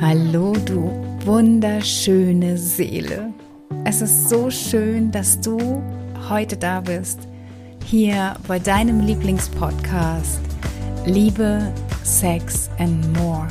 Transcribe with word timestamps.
Hallo, 0.00 0.52
du 0.52 0.92
wunderschöne 1.24 2.56
Seele. 2.56 3.32
Es 3.84 4.00
ist 4.00 4.28
so 4.28 4.48
schön, 4.48 5.10
dass 5.10 5.40
du 5.40 5.82
heute 6.28 6.56
da 6.56 6.80
bist, 6.80 7.26
hier 7.84 8.36
bei 8.46 8.60
deinem 8.60 9.00
Lieblingspodcast 9.00 10.40
Liebe, 11.04 11.72
Sex 12.04 12.70
and 12.78 13.18
More. 13.18 13.48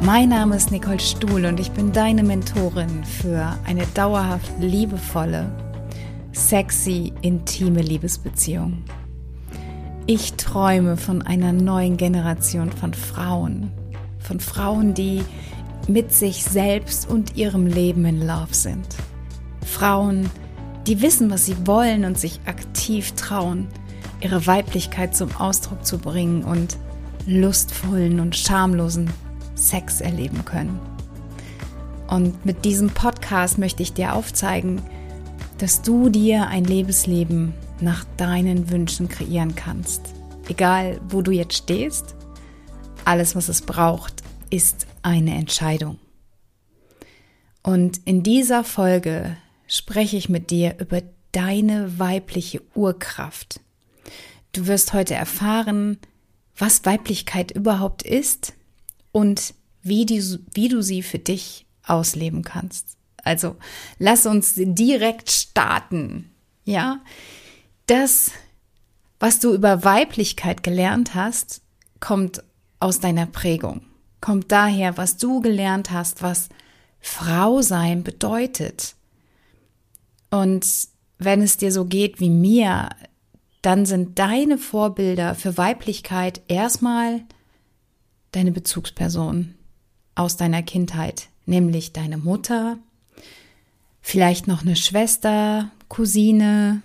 Mein 0.00 0.28
Name 0.28 0.54
ist 0.54 0.70
Nicole 0.70 1.00
Stuhl 1.00 1.44
und 1.44 1.58
ich 1.58 1.72
bin 1.72 1.90
deine 1.90 2.22
Mentorin 2.22 3.02
für 3.02 3.58
eine 3.66 3.84
dauerhaft 3.94 4.52
liebevolle, 4.60 5.50
sexy, 6.32 7.12
intime 7.22 7.82
Liebesbeziehung. 7.82 8.84
Ich 10.06 10.34
träume 10.34 10.96
von 10.96 11.20
einer 11.20 11.52
neuen 11.52 11.96
Generation 11.96 12.70
von 12.70 12.94
Frauen, 12.94 13.72
von 14.28 14.40
Frauen, 14.40 14.92
die 14.92 15.24
mit 15.88 16.12
sich 16.12 16.44
selbst 16.44 17.08
und 17.08 17.36
ihrem 17.36 17.66
Leben 17.66 18.04
in 18.04 18.20
Love 18.20 18.52
sind. 18.52 18.86
Frauen, 19.64 20.28
die 20.86 21.00
wissen, 21.00 21.30
was 21.30 21.46
sie 21.46 21.56
wollen 21.66 22.04
und 22.04 22.18
sich 22.18 22.40
aktiv 22.44 23.12
trauen, 23.12 23.68
ihre 24.20 24.46
Weiblichkeit 24.46 25.16
zum 25.16 25.34
Ausdruck 25.36 25.84
zu 25.86 25.98
bringen 25.98 26.44
und 26.44 26.76
lustvollen 27.26 28.20
und 28.20 28.36
schamlosen 28.36 29.10
Sex 29.54 30.02
erleben 30.02 30.44
können. 30.44 30.78
Und 32.08 32.44
mit 32.44 32.64
diesem 32.66 32.90
Podcast 32.90 33.58
möchte 33.58 33.82
ich 33.82 33.94
dir 33.94 34.14
aufzeigen, 34.14 34.82
dass 35.56 35.82
du 35.82 36.10
dir 36.10 36.48
ein 36.48 36.64
Lebensleben 36.64 37.54
nach 37.80 38.04
deinen 38.16 38.70
Wünschen 38.70 39.08
kreieren 39.08 39.54
kannst. 39.54 40.02
Egal, 40.48 41.00
wo 41.08 41.22
du 41.22 41.30
jetzt 41.30 41.56
stehst, 41.56 42.14
alles, 43.08 43.34
was 43.34 43.48
es 43.48 43.62
braucht, 43.62 44.22
ist 44.50 44.86
eine 45.00 45.34
Entscheidung. 45.34 45.98
Und 47.62 48.02
in 48.04 48.22
dieser 48.22 48.64
Folge 48.64 49.34
spreche 49.66 50.18
ich 50.18 50.28
mit 50.28 50.50
dir 50.50 50.76
über 50.78 51.02
deine 51.32 51.98
weibliche 51.98 52.60
Urkraft. 52.74 53.60
Du 54.52 54.66
wirst 54.66 54.92
heute 54.92 55.14
erfahren, 55.14 55.98
was 56.56 56.84
Weiblichkeit 56.84 57.50
überhaupt 57.50 58.02
ist 58.02 58.52
und 59.10 59.54
wie, 59.82 60.04
die, 60.04 60.22
wie 60.52 60.68
du 60.68 60.82
sie 60.82 61.02
für 61.02 61.18
dich 61.18 61.64
ausleben 61.86 62.42
kannst. 62.42 62.98
Also 63.24 63.56
lass 63.98 64.26
uns 64.26 64.52
direkt 64.56 65.30
starten. 65.30 66.30
Ja, 66.66 67.00
das, 67.86 68.32
was 69.18 69.40
du 69.40 69.54
über 69.54 69.82
Weiblichkeit 69.82 70.62
gelernt 70.62 71.14
hast, 71.14 71.62
kommt 72.00 72.42
aus 72.80 73.00
deiner 73.00 73.26
Prägung 73.26 73.82
kommt 74.20 74.50
daher, 74.50 74.96
was 74.96 75.16
du 75.16 75.40
gelernt 75.40 75.90
hast, 75.90 76.22
was 76.22 76.48
Frau 77.00 77.62
sein 77.62 78.02
bedeutet. 78.02 78.96
Und 80.30 80.66
wenn 81.18 81.42
es 81.42 81.56
dir 81.56 81.72
so 81.72 81.84
geht 81.84 82.20
wie 82.20 82.30
mir, 82.30 82.90
dann 83.62 83.86
sind 83.86 84.18
deine 84.18 84.58
Vorbilder 84.58 85.34
für 85.34 85.56
Weiblichkeit 85.56 86.40
erstmal 86.48 87.22
deine 88.32 88.52
Bezugsperson 88.52 89.54
aus 90.14 90.36
deiner 90.36 90.62
Kindheit, 90.62 91.28
nämlich 91.46 91.92
deine 91.92 92.18
Mutter, 92.18 92.78
vielleicht 94.00 94.46
noch 94.46 94.62
eine 94.62 94.76
Schwester, 94.76 95.70
Cousine, 95.88 96.82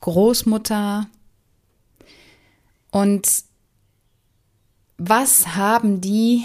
Großmutter. 0.00 1.08
Und 2.90 3.45
was 4.98 5.54
haben 5.56 6.00
die 6.00 6.44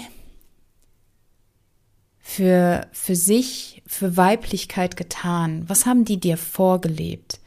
für, 2.18 2.86
für 2.92 3.16
sich, 3.16 3.82
für 3.86 4.16
Weiblichkeit 4.16 4.96
getan? 4.96 5.64
Was 5.68 5.86
haben 5.86 6.04
die 6.04 6.20
dir 6.20 6.36
vorgelebt? 6.36 7.40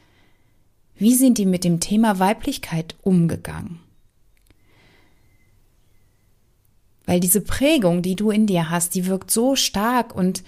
Wie 0.96 1.14
sind 1.14 1.38
die 1.38 1.46
mit 1.46 1.64
dem 1.64 1.80
Thema 1.80 2.18
Weiblichkeit 2.18 2.96
umgegangen? 3.02 3.80
Weil 7.04 7.20
diese 7.20 7.40
Prägung, 7.40 8.02
die 8.02 8.16
du 8.16 8.30
in 8.30 8.46
dir 8.46 8.68
hast, 8.70 8.94
die 8.94 9.06
wirkt 9.06 9.30
so 9.30 9.54
stark 9.54 10.14
und 10.14 10.42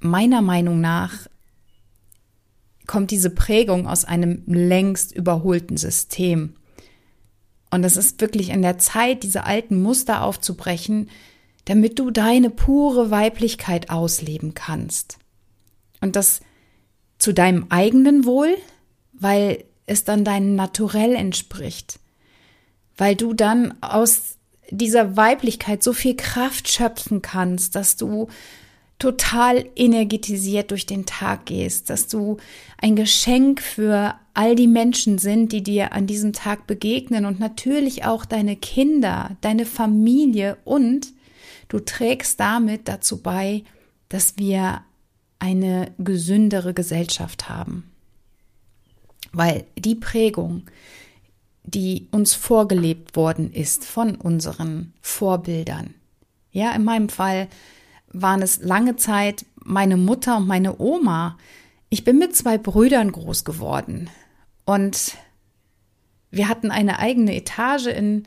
meiner 0.00 0.42
Meinung 0.42 0.80
nach 0.80 1.26
kommt 2.86 3.10
diese 3.10 3.30
Prägung 3.30 3.86
aus 3.86 4.04
einem 4.04 4.42
längst 4.46 5.12
überholten 5.12 5.76
System. 5.76 6.56
Und 7.72 7.84
es 7.84 7.96
ist 7.96 8.20
wirklich 8.20 8.52
an 8.52 8.60
der 8.60 8.76
Zeit, 8.76 9.22
diese 9.22 9.44
alten 9.44 9.80
Muster 9.80 10.22
aufzubrechen, 10.22 11.08
damit 11.64 11.98
du 11.98 12.10
deine 12.10 12.50
pure 12.50 13.10
Weiblichkeit 13.10 13.88
ausleben 13.88 14.52
kannst. 14.52 15.16
Und 16.02 16.14
das 16.14 16.40
zu 17.18 17.32
deinem 17.32 17.66
eigenen 17.70 18.26
Wohl, 18.26 18.58
weil 19.14 19.64
es 19.86 20.04
dann 20.04 20.22
deinem 20.22 20.54
Naturell 20.54 21.14
entspricht. 21.14 21.98
Weil 22.98 23.16
du 23.16 23.32
dann 23.32 23.74
aus 23.80 24.36
dieser 24.70 25.16
Weiblichkeit 25.16 25.82
so 25.82 25.94
viel 25.94 26.14
Kraft 26.14 26.68
schöpfen 26.68 27.22
kannst, 27.22 27.74
dass 27.74 27.96
du 27.96 28.28
total 29.02 29.68
energetisiert 29.74 30.70
durch 30.70 30.86
den 30.86 31.06
Tag 31.06 31.46
gehst, 31.46 31.90
dass 31.90 32.06
du 32.06 32.36
ein 32.78 32.94
Geschenk 32.94 33.60
für 33.60 34.14
all 34.32 34.54
die 34.54 34.68
Menschen 34.68 35.18
sind, 35.18 35.50
die 35.50 35.64
dir 35.64 35.92
an 35.92 36.06
diesem 36.06 36.32
Tag 36.32 36.68
begegnen 36.68 37.26
und 37.26 37.40
natürlich 37.40 38.04
auch 38.04 38.24
deine 38.24 38.54
Kinder, 38.54 39.36
deine 39.40 39.66
Familie 39.66 40.56
und 40.64 41.08
du 41.66 41.80
trägst 41.80 42.38
damit 42.38 42.86
dazu 42.86 43.20
bei, 43.20 43.64
dass 44.08 44.38
wir 44.38 44.82
eine 45.40 45.90
gesündere 45.98 46.72
Gesellschaft 46.72 47.48
haben. 47.48 47.90
Weil 49.32 49.64
die 49.76 49.96
Prägung, 49.96 50.62
die 51.64 52.06
uns 52.12 52.34
vorgelebt 52.34 53.16
worden 53.16 53.52
ist 53.52 53.84
von 53.84 54.14
unseren 54.14 54.92
Vorbildern, 55.00 55.94
ja, 56.52 56.70
in 56.70 56.84
meinem 56.84 57.08
Fall 57.08 57.48
waren 58.12 58.42
es 58.42 58.62
lange 58.62 58.96
Zeit 58.96 59.44
meine 59.64 59.96
Mutter 59.96 60.38
und 60.38 60.46
meine 60.46 60.78
Oma. 60.78 61.38
Ich 61.88 62.04
bin 62.04 62.18
mit 62.18 62.34
zwei 62.34 62.58
Brüdern 62.58 63.12
groß 63.12 63.44
geworden 63.44 64.10
und 64.64 65.16
wir 66.30 66.48
hatten 66.48 66.70
eine 66.70 66.98
eigene 66.98 67.34
Etage 67.36 67.86
in 67.86 68.24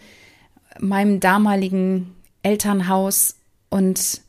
meinem 0.79 1.19
damaligen 1.19 2.16
Elternhaus 2.44 3.35
und 3.69 4.22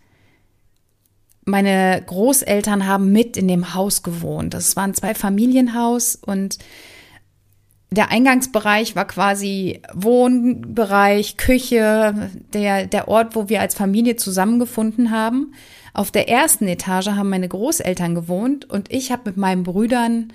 meine 1.45 2.03
Großeltern 2.05 2.87
haben 2.87 3.13
mit 3.13 3.37
in 3.37 3.47
dem 3.47 3.75
Haus 3.75 4.03
gewohnt. 4.03 4.55
Das 4.55 4.75
war 4.75 4.85
ein 4.85 4.95
Zwei-Familienhaus 4.95 6.17
und 6.17 6.59
der 7.91 8.11
Eingangsbereich 8.11 8.97
war 8.97 9.07
quasi 9.07 9.81
Wohnbereich, 9.95 11.37
Küche, 11.37 12.31
der, 12.53 12.87
der 12.87 13.09
Ort, 13.09 13.37
wo 13.37 13.49
wir 13.49 13.61
als 13.61 13.75
Familie 13.75 14.17
zusammengefunden 14.17 15.11
haben. 15.11 15.55
Auf 15.95 16.11
der 16.11 16.29
ersten 16.29 16.67
Etage 16.67 17.09
haben 17.09 17.31
meine 17.31 17.49
Großeltern 17.49 18.15
gewohnt 18.15 18.69
und 18.69 18.93
ich 18.93 19.13
habe 19.13 19.23
mit 19.27 19.37
meinen 19.37 19.63
Brüdern 19.63 20.33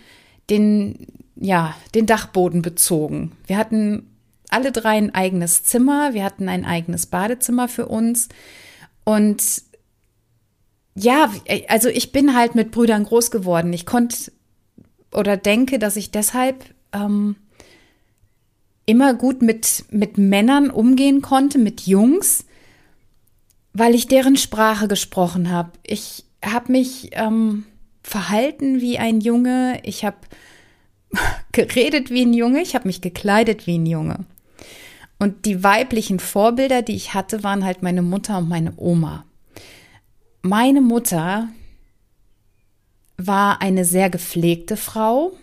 den, 0.49 1.07
ja, 1.35 1.75
den 1.93 2.05
Dachboden 2.05 2.61
bezogen. 2.61 3.33
Wir 3.45 3.57
hatten 3.57 4.07
alle 4.49 4.71
drei 4.71 4.97
ein 4.97 5.13
eigenes 5.13 5.63
Zimmer, 5.63 6.13
wir 6.13 6.23
hatten 6.23 6.49
ein 6.49 6.65
eigenes 6.65 7.05
Badezimmer 7.05 7.67
für 7.67 7.87
uns 7.87 8.29
und 9.03 9.43
ja, 10.95 11.31
also 11.67 11.89
ich 11.89 12.11
bin 12.11 12.35
halt 12.35 12.55
mit 12.55 12.71
Brüdern 12.71 13.03
groß 13.03 13.31
geworden. 13.31 13.71
Ich 13.71 13.85
konnte 13.85 14.31
oder 15.13 15.37
denke, 15.37 15.79
dass 15.79 15.95
ich 15.95 16.11
deshalb 16.11 16.65
ähm, 16.93 17.35
immer 18.85 19.13
gut 19.13 19.41
mit, 19.41 19.85
mit 19.89 20.17
Männern 20.17 20.69
umgehen 20.69 21.21
konnte, 21.21 21.57
mit 21.57 21.81
Jungs, 21.81 22.45
weil 23.73 23.95
ich 23.95 24.07
deren 24.07 24.37
Sprache 24.37 24.87
gesprochen 24.87 25.49
habe. 25.49 25.71
Ich 25.85 26.25
habe 26.43 26.71
mich 26.71 27.11
ähm, 27.13 27.65
verhalten 28.03 28.81
wie 28.81 28.97
ein 28.97 29.21
Junge, 29.21 29.79
ich 29.83 30.03
habe 30.03 30.17
geredet 31.51 32.09
wie 32.09 32.23
ein 32.23 32.33
Junge, 32.33 32.61
ich 32.61 32.75
habe 32.75 32.87
mich 32.87 33.01
gekleidet 33.01 33.67
wie 33.67 33.77
ein 33.77 33.85
Junge. 33.85 34.25
Und 35.19 35.45
die 35.45 35.63
weiblichen 35.63 36.19
Vorbilder, 36.19 36.81
die 36.81 36.95
ich 36.95 37.13
hatte, 37.13 37.43
waren 37.43 37.63
halt 37.63 37.83
meine 37.83 38.01
Mutter 38.01 38.39
und 38.39 38.49
meine 38.49 38.73
Oma. 38.77 39.23
Meine 40.41 40.81
Mutter 40.81 41.47
war 43.17 43.61
eine 43.61 43.85
sehr 43.85 44.09
gepflegte 44.09 44.77
Frau, 44.77 45.33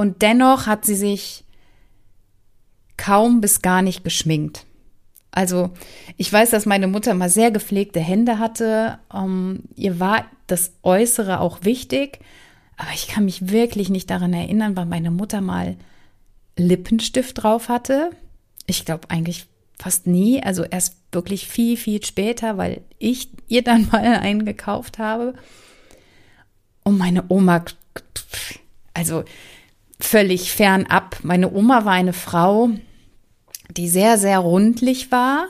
und 0.00 0.22
dennoch 0.22 0.66
hat 0.66 0.86
sie 0.86 0.94
sich 0.94 1.44
kaum 2.96 3.42
bis 3.42 3.60
gar 3.60 3.82
nicht 3.82 4.02
geschminkt. 4.02 4.64
Also 5.30 5.72
ich 6.16 6.32
weiß, 6.32 6.48
dass 6.48 6.64
meine 6.64 6.86
Mutter 6.86 7.12
mal 7.12 7.28
sehr 7.28 7.50
gepflegte 7.50 8.00
Hände 8.00 8.38
hatte. 8.38 8.98
Ähm, 9.12 9.64
ihr 9.76 10.00
war 10.00 10.24
das 10.46 10.72
Äußere 10.82 11.38
auch 11.38 11.64
wichtig, 11.64 12.20
aber 12.78 12.88
ich 12.94 13.08
kann 13.08 13.26
mich 13.26 13.50
wirklich 13.50 13.90
nicht 13.90 14.08
daran 14.08 14.32
erinnern, 14.32 14.74
weil 14.74 14.86
meine 14.86 15.10
Mutter 15.10 15.42
mal 15.42 15.76
Lippenstift 16.56 17.42
drauf 17.42 17.68
hatte. 17.68 18.08
Ich 18.64 18.86
glaube 18.86 19.10
eigentlich 19.10 19.48
fast 19.78 20.06
nie, 20.06 20.42
also 20.42 20.64
erst 20.64 20.96
wirklich 21.12 21.46
viel, 21.46 21.76
viel 21.76 22.02
später, 22.02 22.56
weil 22.56 22.80
ich 22.98 23.28
ihr 23.48 23.60
dann 23.62 23.86
mal 23.92 24.02
einen 24.02 24.46
gekauft 24.46 24.98
habe. 24.98 25.34
Und 26.84 26.96
meine 26.96 27.26
Oma, 27.28 27.66
also 28.94 29.24
völlig 30.00 30.52
fernab. 30.52 31.18
Meine 31.22 31.52
Oma 31.52 31.84
war 31.84 31.92
eine 31.92 32.12
Frau, 32.12 32.70
die 33.76 33.88
sehr, 33.88 34.18
sehr 34.18 34.38
rundlich 34.38 35.12
war, 35.12 35.46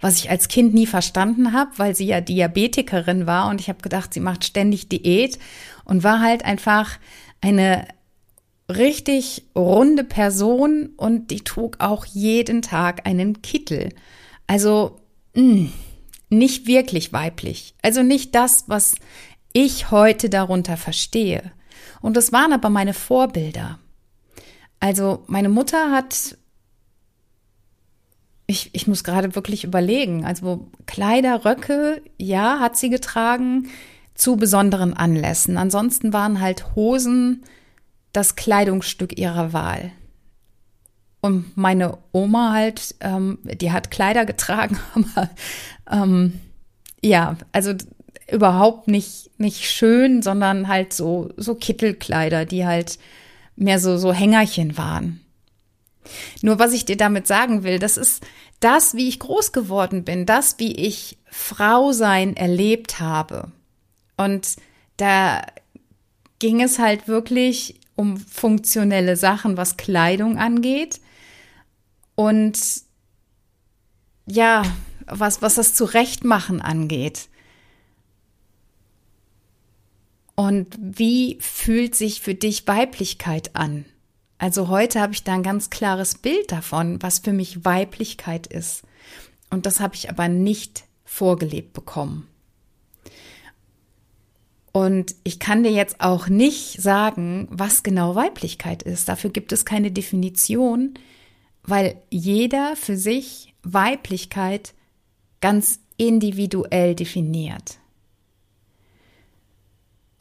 was 0.00 0.18
ich 0.18 0.30
als 0.30 0.48
Kind 0.48 0.74
nie 0.74 0.86
verstanden 0.86 1.52
habe, 1.52 1.70
weil 1.76 1.94
sie 1.94 2.06
ja 2.06 2.20
Diabetikerin 2.20 3.26
war 3.26 3.48
und 3.48 3.60
ich 3.60 3.68
habe 3.68 3.82
gedacht, 3.82 4.12
sie 4.12 4.20
macht 4.20 4.44
ständig 4.44 4.88
Diät 4.88 5.38
und 5.84 6.02
war 6.02 6.20
halt 6.20 6.44
einfach 6.44 6.98
eine 7.40 7.86
richtig 8.68 9.44
runde 9.54 10.04
Person 10.04 10.90
und 10.96 11.30
die 11.30 11.44
trug 11.44 11.76
auch 11.80 12.04
jeden 12.04 12.62
Tag 12.62 13.06
einen 13.06 13.42
Kittel. 13.42 13.90
Also 14.46 15.00
mh, 15.34 15.42
hm, 15.42 15.72
nicht 16.30 16.66
wirklich 16.66 17.12
weiblich. 17.12 17.74
Also 17.82 18.02
nicht 18.02 18.34
das, 18.34 18.64
was 18.66 18.94
ich 19.52 19.90
heute 19.90 20.30
darunter 20.30 20.76
verstehe. 20.76 21.52
Und 22.00 22.16
das 22.16 22.32
waren 22.32 22.52
aber 22.52 22.70
meine 22.70 22.94
Vorbilder. 22.94 23.78
Also 24.80 25.22
meine 25.26 25.48
Mutter 25.48 25.90
hat, 25.90 26.36
ich, 28.46 28.70
ich 28.72 28.86
muss 28.86 29.04
gerade 29.04 29.34
wirklich 29.34 29.64
überlegen, 29.64 30.24
also 30.24 30.70
Kleider, 30.86 31.44
Röcke, 31.44 32.02
ja, 32.18 32.58
hat 32.58 32.76
sie 32.76 32.90
getragen 32.90 33.68
zu 34.14 34.36
besonderen 34.36 34.94
Anlässen. 34.94 35.56
Ansonsten 35.56 36.12
waren 36.12 36.40
halt 36.40 36.74
Hosen 36.74 37.44
das 38.12 38.36
Kleidungsstück 38.36 39.18
ihrer 39.18 39.52
Wahl. 39.52 39.92
Und 41.20 41.56
meine 41.56 41.98
Oma 42.10 42.52
halt, 42.52 42.96
ähm, 43.00 43.38
die 43.44 43.70
hat 43.72 43.90
Kleider 43.90 44.24
getragen, 44.26 44.78
aber 44.94 45.30
ähm, 45.90 46.40
ja, 47.04 47.36
also 47.52 47.74
überhaupt 48.30 48.88
nicht, 48.88 49.30
nicht 49.38 49.70
schön, 49.70 50.22
sondern 50.22 50.68
halt 50.68 50.92
so, 50.92 51.30
so 51.36 51.54
Kittelkleider, 51.54 52.44
die 52.44 52.66
halt 52.66 52.98
mehr 53.56 53.78
so, 53.78 53.96
so 53.96 54.12
Hängerchen 54.12 54.76
waren. 54.76 55.20
Nur 56.40 56.58
was 56.58 56.72
ich 56.72 56.84
dir 56.84 56.96
damit 56.96 57.26
sagen 57.26 57.62
will, 57.62 57.78
das 57.78 57.96
ist 57.96 58.24
das, 58.60 58.94
wie 58.94 59.08
ich 59.08 59.18
groß 59.18 59.52
geworden 59.52 60.04
bin, 60.04 60.26
das, 60.26 60.58
wie 60.58 60.72
ich 60.72 61.18
Frau 61.26 61.92
sein 61.92 62.36
erlebt 62.36 63.00
habe. 63.00 63.50
Und 64.16 64.56
da 64.96 65.42
ging 66.38 66.60
es 66.60 66.78
halt 66.78 67.08
wirklich 67.08 67.80
um 67.96 68.16
funktionelle 68.16 69.16
Sachen, 69.16 69.56
was 69.56 69.76
Kleidung 69.76 70.38
angeht. 70.38 71.00
Und 72.14 72.58
ja, 74.26 74.62
was, 75.06 75.42
was 75.42 75.56
das 75.56 75.74
Zurechtmachen 75.74 76.60
angeht. 76.60 77.28
Und 80.34 80.78
wie 80.80 81.38
fühlt 81.40 81.94
sich 81.94 82.20
für 82.20 82.34
dich 82.34 82.66
Weiblichkeit 82.66 83.54
an? 83.54 83.84
Also 84.38 84.68
heute 84.68 85.00
habe 85.00 85.12
ich 85.12 85.22
da 85.22 85.34
ein 85.34 85.42
ganz 85.42 85.70
klares 85.70 86.16
Bild 86.16 86.50
davon, 86.50 87.00
was 87.02 87.20
für 87.20 87.32
mich 87.32 87.64
Weiblichkeit 87.64 88.46
ist. 88.46 88.82
Und 89.50 89.66
das 89.66 89.80
habe 89.80 89.94
ich 89.94 90.10
aber 90.10 90.28
nicht 90.28 90.84
vorgelebt 91.04 91.74
bekommen. 91.74 92.26
Und 94.72 95.14
ich 95.22 95.38
kann 95.38 95.62
dir 95.62 95.70
jetzt 95.70 96.00
auch 96.00 96.28
nicht 96.28 96.80
sagen, 96.80 97.46
was 97.50 97.82
genau 97.82 98.14
Weiblichkeit 98.14 98.82
ist. 98.82 99.08
Dafür 99.08 99.30
gibt 99.30 99.52
es 99.52 99.66
keine 99.66 99.92
Definition, 99.92 100.94
weil 101.62 101.96
jeder 102.10 102.74
für 102.76 102.96
sich 102.96 103.54
Weiblichkeit 103.62 104.72
ganz 105.42 105.80
individuell 105.98 106.94
definiert. 106.94 107.78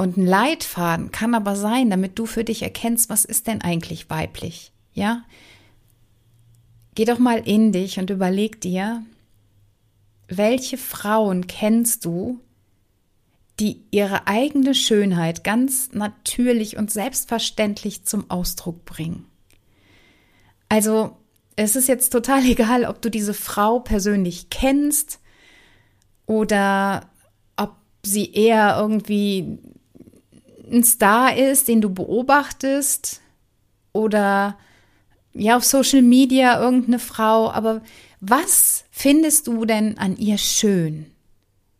Und 0.01 0.17
ein 0.17 0.25
Leitfaden 0.25 1.11
kann 1.11 1.35
aber 1.35 1.55
sein, 1.55 1.91
damit 1.91 2.17
du 2.17 2.25
für 2.25 2.43
dich 2.43 2.63
erkennst, 2.63 3.11
was 3.11 3.23
ist 3.23 3.45
denn 3.45 3.61
eigentlich 3.61 4.09
weiblich? 4.09 4.71
Ja? 4.93 5.23
Geh 6.95 7.05
doch 7.05 7.19
mal 7.19 7.47
in 7.47 7.71
dich 7.71 7.99
und 7.99 8.09
überleg 8.09 8.59
dir, 8.61 9.03
welche 10.27 10.79
Frauen 10.79 11.45
kennst 11.45 12.03
du, 12.03 12.39
die 13.59 13.83
ihre 13.91 14.25
eigene 14.25 14.73
Schönheit 14.73 15.43
ganz 15.43 15.91
natürlich 15.91 16.77
und 16.77 16.89
selbstverständlich 16.89 18.03
zum 18.03 18.27
Ausdruck 18.31 18.83
bringen. 18.85 19.27
Also, 20.67 21.15
es 21.55 21.75
ist 21.75 21.87
jetzt 21.87 22.09
total 22.09 22.43
egal, 22.49 22.85
ob 22.85 23.03
du 23.03 23.11
diese 23.11 23.35
Frau 23.35 23.77
persönlich 23.77 24.49
kennst 24.49 25.19
oder 26.25 27.07
ob 27.55 27.75
sie 28.03 28.33
eher 28.33 28.77
irgendwie 28.79 29.59
ein 30.71 30.83
Star 30.83 31.35
ist, 31.35 31.67
den 31.67 31.81
du 31.81 31.89
beobachtest 31.89 33.21
oder 33.93 34.57
ja 35.33 35.57
auf 35.57 35.63
Social 35.63 36.01
Media 36.01 36.61
irgendeine 36.61 36.99
Frau, 36.99 37.51
aber 37.51 37.81
was 38.19 38.85
findest 38.91 39.47
du 39.47 39.65
denn 39.65 39.97
an 39.97 40.17
ihr 40.17 40.37
schön? 40.37 41.07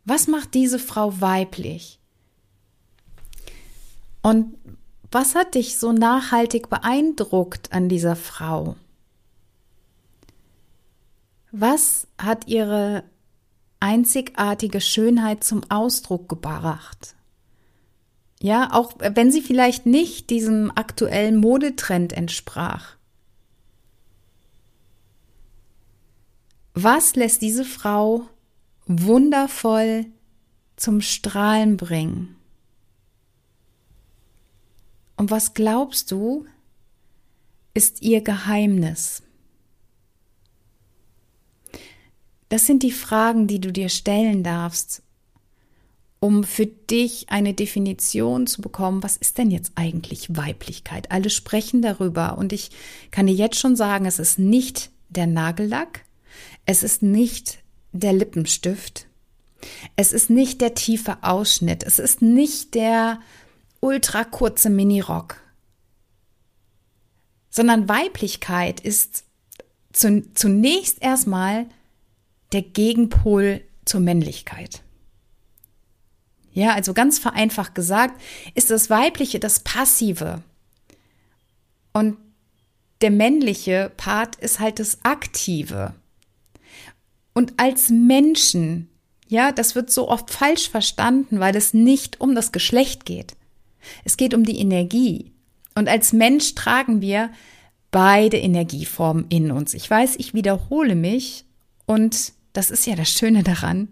Was 0.06 0.28
macht 0.28 0.54
diese 0.54 0.80
Frau 0.80 1.22
weiblich? 1.22 2.00
Und 4.22 4.56
was 5.12 5.36
hat 5.36 5.56
dich 5.56 5.78
so 5.78 5.92
nachhaltig 5.92 6.70
beeindruckt 6.70 7.74
an 7.74 7.90
dieser 7.90 8.16
Frau? 8.16 8.76
Was 11.52 12.08
hat 12.18 12.48
ihre 12.48 13.04
einzigartige 13.80 14.80
Schönheit 14.80 15.44
zum 15.44 15.70
Ausdruck 15.70 16.30
gebracht? 16.30 17.16
Ja, 18.42 18.70
auch 18.72 18.94
wenn 18.98 19.32
sie 19.32 19.42
vielleicht 19.42 19.86
nicht 19.86 20.32
diesem 20.32 20.72
aktuellen 20.74 21.38
Modetrend 21.38 22.12
entsprach. 22.12 22.96
Was 26.74 27.16
lässt 27.16 27.44
diese 27.44 27.64
Frau 27.64 28.26
wundervoll 28.88 30.08
zum 30.76 31.02
Strahlen 31.02 31.78
bringen? 31.78 32.36
Und 35.18 35.30
was 35.30 35.54
glaubst 35.54 36.10
du, 36.10 36.48
ist 37.76 38.02
ihr 38.02 38.22
Geheimnis? 38.22 39.22
Das 42.50 42.66
sind 42.66 42.82
die 42.82 42.92
Fragen, 42.92 43.46
die 43.46 43.62
du 43.62 43.72
dir 43.72 43.90
stellen 43.90 44.44
darfst, 44.44 45.04
um 46.24 46.44
für 46.44 46.68
dich 46.68 47.30
eine 47.30 47.56
Definition 47.56 48.46
zu 48.46 48.62
bekommen, 48.62 49.01
was 49.01 49.18
ist 49.18 49.40
denn 49.40 49.50
jetzt 49.50 49.72
eigentlich 49.74 50.38
Weiblichkeit? 50.38 51.12
Alle 51.12 51.32
sprechen 51.32 51.82
darüber 51.82 52.38
und 52.38 52.54
ich 52.54 52.70
kann 53.10 53.25
dir 53.25 53.34
jetzt 53.34 53.60
schon 53.60 53.75
sagen, 53.75 54.06
es 54.06 54.20
ist 54.20 54.38
nicht 54.38 54.92
der 55.10 55.25
Nagellack, 55.25 56.06
es 56.68 56.84
ist 56.84 57.01
nicht 57.01 57.58
der 57.92 58.13
Lippenstift, 58.13 59.08
es 59.96 60.13
ist 60.13 60.30
nicht 60.30 60.62
der 60.62 60.75
tiefe 60.75 61.18
Ausschnitt, 61.24 61.84
es 61.84 61.98
ist 61.98 62.22
nicht 62.22 62.75
der 62.75 63.20
ultra 63.80 64.24
kurze 64.24 64.70
Minirock, 64.70 65.38
sondern 67.50 67.90
Weiblichkeit 67.90 68.80
ist 68.80 69.24
zunächst 69.92 71.01
erstmal 71.01 71.66
der 72.51 72.62
Gegenpol 72.62 73.62
zur 73.86 74.01
Männlichkeit. 74.01 74.84
Ja, 76.53 76.74
also 76.74 76.93
ganz 76.93 77.20
vereinfacht 77.20 77.75
gesagt, 77.75 78.22
ist 78.55 78.70
das 78.70 78.89
Weibliche 78.89 79.39
das 79.39 79.62
Passive. 79.62 80.43
Und 81.93 82.17
der 83.01 83.12
männliche 83.12 83.91
Part 83.98 84.36
ist 84.38 84.60
halt 84.60 84.79
das 84.79 85.00
Aktive. 85.03 85.93
Und 87.34 87.53
als 87.58 87.89
Menschen, 87.89 88.89
ja, 89.27 89.51
das 89.51 89.75
wird 89.75 89.89
so 89.89 90.10
oft 90.10 90.29
falsch 90.29 90.70
verstanden, 90.70 91.39
weil 91.39 91.55
es 91.55 91.74
nicht 91.74 92.20
um 92.20 92.36
das 92.36 92.51
Geschlecht 92.51 93.05
geht. 93.05 93.36
Es 94.03 94.17
geht 94.17 94.34
um 94.34 94.43
die 94.43 94.60
Energie. 94.60 95.31
Und 95.75 95.88
als 95.88 96.13
Mensch 96.13 96.53
tragen 96.53 97.01
wir 97.01 97.31
beide 97.91 98.38
Energieformen 98.38 99.25
in 99.29 99.51
uns. 99.51 99.74
Ich 99.74 99.89
weiß, 99.89 100.15
ich 100.17 100.34
wiederhole 100.34 100.96
mich 100.96 101.46
und 101.86 102.34
das 102.53 102.72
ist 102.72 102.86
ja 102.86 102.96
das 102.96 103.10
Schöne 103.10 103.43
daran, 103.43 103.88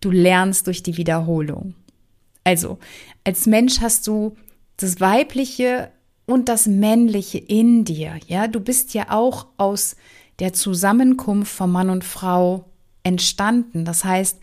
du 0.00 0.10
lernst 0.10 0.66
durch 0.66 0.82
die 0.82 0.96
Wiederholung. 0.96 1.74
Also, 2.44 2.78
als 3.24 3.46
Mensch 3.46 3.80
hast 3.80 4.06
du 4.06 4.36
das 4.76 5.00
Weibliche 5.00 5.90
und 6.26 6.48
das 6.48 6.66
Männliche 6.66 7.38
in 7.38 7.84
dir. 7.84 8.18
Ja, 8.26 8.48
du 8.48 8.60
bist 8.60 8.94
ja 8.94 9.10
auch 9.10 9.46
aus 9.56 9.96
der 10.38 10.52
Zusammenkunft 10.52 11.52
von 11.52 11.70
Mann 11.70 11.90
und 11.90 12.04
Frau 12.04 12.70
entstanden. 13.02 13.84
Das 13.84 14.04
heißt, 14.04 14.38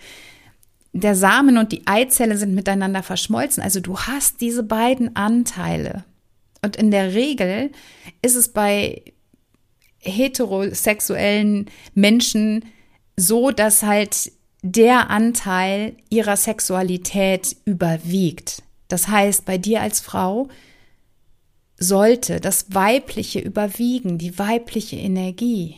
der 0.94 1.16
Samen 1.16 1.58
und 1.58 1.72
die 1.72 1.86
Eizelle 1.88 2.38
sind 2.38 2.56
miteinander 2.56 3.04
verschmolzen. 3.04 3.62
Also 3.62 3.80
du 3.80 4.00
hast 4.00 4.42
diese 4.42 4.64
beiden 4.64 5.16
Anteile. 5.16 6.06
Und 6.62 6.76
in 6.76 6.92
der 6.92 7.14
Regel 7.14 7.72
ist 8.22 8.36
es 8.36 8.50
bei 8.50 9.04
heterosexuellen 10.00 11.70
Menschen 11.94 12.66
so, 13.16 13.52
dass 13.52 13.84
halt 13.84 14.32
der 14.62 15.10
Anteil 15.10 15.96
ihrer 16.10 16.36
Sexualität 16.36 17.56
überwiegt. 17.66 18.64
Das 18.88 19.08
heißt, 19.08 19.46
bei 19.46 19.58
dir 19.58 19.82
als 19.82 20.00
Frau 20.00 20.50
sollte 21.78 22.42
das 22.42 22.74
Weibliche 22.74 23.40
überwiegen, 23.40 24.18
die 24.18 24.38
weibliche 24.38 24.98
Energie. 24.98 25.78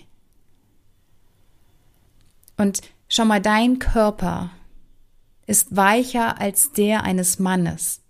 Und 2.57 2.81
schau 3.07 3.25
mal, 3.25 3.41
dein 3.41 3.79
Körper 3.79 4.51
ist 5.45 5.75
weicher 5.75 6.39
als 6.39 6.71
der 6.71 7.03
eines 7.03 7.37
Mannes. 7.37 8.01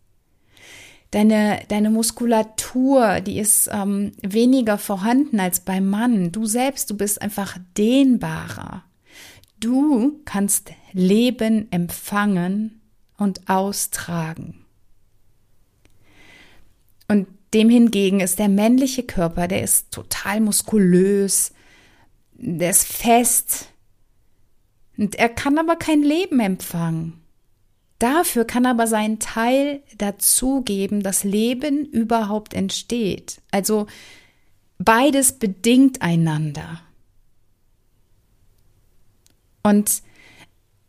Deine, 1.10 1.62
deine 1.68 1.90
Muskulatur, 1.90 3.20
die 3.20 3.40
ist 3.40 3.70
ähm, 3.74 4.14
weniger 4.22 4.78
vorhanden 4.78 5.42
als 5.42 5.60
beim 5.60 5.90
Mann. 5.90 6.32
Du 6.32 6.46
selbst, 6.46 6.90
du 6.90 6.96
bist 6.96 7.22
einfach 7.22 7.58
dehnbarer. 7.78 8.86
Du 9.62 10.20
kannst 10.26 10.72
Leben 10.92 11.72
empfangen 11.72 12.82
und 13.18 13.48
austragen. 13.48 14.66
Und 17.08 17.28
dem 17.54 17.70
hingegen 17.70 18.20
ist 18.22 18.40
der 18.40 18.50
männliche 18.50 19.04
Körper, 19.04 19.48
der 19.48 19.62
ist 19.62 19.92
total 19.92 20.42
muskulös, 20.42 21.54
der 22.34 22.72
ist 22.72 22.88
fest 22.88 23.70
und 24.98 25.16
er 25.16 25.30
kann 25.30 25.58
aber 25.58 25.76
kein 25.76 26.02
Leben 26.02 26.40
empfangen. 26.40 27.22
Dafür 28.00 28.46
kann 28.46 28.66
aber 28.66 28.88
seinen 28.88 29.20
Teil 29.20 29.84
dazugeben, 29.98 31.04
dass 31.04 31.24
Leben 31.24 31.86
überhaupt 31.86 32.56
entsteht. 32.56 33.42
Also 33.52 33.86
beides 34.80 35.34
bedingt 35.34 36.02
einander. 36.02 36.82
Und 39.64 40.02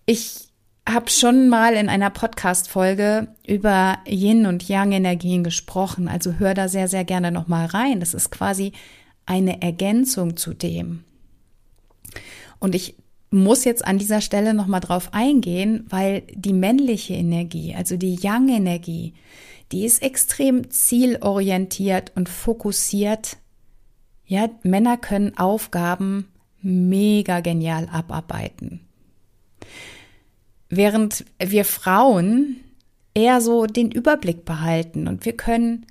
ich 0.07 0.49
habe 0.88 1.11
schon 1.11 1.49
mal 1.49 1.75
in 1.75 1.88
einer 1.88 2.11
Podcast-Folge 2.11 3.29
über 3.47 3.99
Yin 4.07 4.47
und 4.47 4.69
Yang-Energien 4.69 5.45
gesprochen. 5.45 6.09
Also 6.09 6.35
hör 6.35 6.55
da 6.55 6.69
sehr, 6.69 6.88
sehr 6.88 7.05
gerne 7.05 7.31
nochmal 7.31 7.67
rein. 7.67 8.00
Das 8.00 8.14
ist 8.14 8.31
quasi 8.31 8.73
eine 9.26 9.62
Ergänzung 9.62 10.37
zu 10.37 10.55
dem. 10.55 11.05
Und 12.59 12.75
ich 12.75 12.97
muss 13.31 13.64
jetzt 13.64 13.85
an 13.85 13.99
dieser 13.99 14.21
Stelle 14.21 14.55
nochmal 14.55 14.81
drauf 14.81 15.14
eingehen, 15.14 15.87
weil 15.88 16.23
die 16.35 16.52
männliche 16.52 17.14
Energie, 17.14 17.75
also 17.75 17.97
die 17.97 18.17
Yang-Energie, 18.17 19.14
die 19.71 19.85
ist 19.87 20.02
extrem 20.02 20.71
zielorientiert 20.71 22.12
und 22.14 22.29
fokussiert. 22.29 23.38
Ja, 24.26 24.50
Männer 24.62 24.99
können 24.99 25.38
Aufgaben 25.38 26.29
mega 26.62 27.40
genial 27.40 27.88
abarbeiten. 27.90 28.81
Während 30.69 31.25
wir 31.38 31.64
Frauen 31.64 32.57
eher 33.14 33.40
so 33.40 33.66
den 33.66 33.90
Überblick 33.90 34.45
behalten 34.45 35.07
und 35.07 35.25
wir 35.25 35.37
können, 35.37 35.87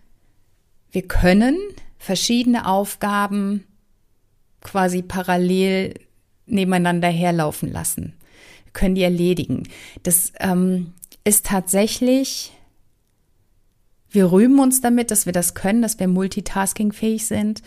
wir 0.92 1.04
können 1.04 1.58
verschiedene 1.98 2.66
Aufgaben 2.66 3.64
quasi 4.62 5.02
parallel 5.02 5.94
nebeneinander 6.48 7.10
herlaufen 7.10 7.72
lassen. 7.72 8.14
Wir 8.66 8.74
können 8.74 8.96
die 8.96 9.04
erledigen. 9.04 9.68
Das 10.04 10.34
ähm, 10.40 10.94
ist 11.24 11.46
tatsächlich, 11.46 12.52
wir 14.10 14.32
rühmen 14.32 14.60
uns 14.60 14.82
damit, 14.82 15.12
dass 15.12 15.26
wir 15.26 15.34
das 15.34 15.54
können, 15.54 15.82
dass 15.82 16.00
wir 16.00 16.08
multitaskingfähig 16.08 17.26
sind. 17.26 17.62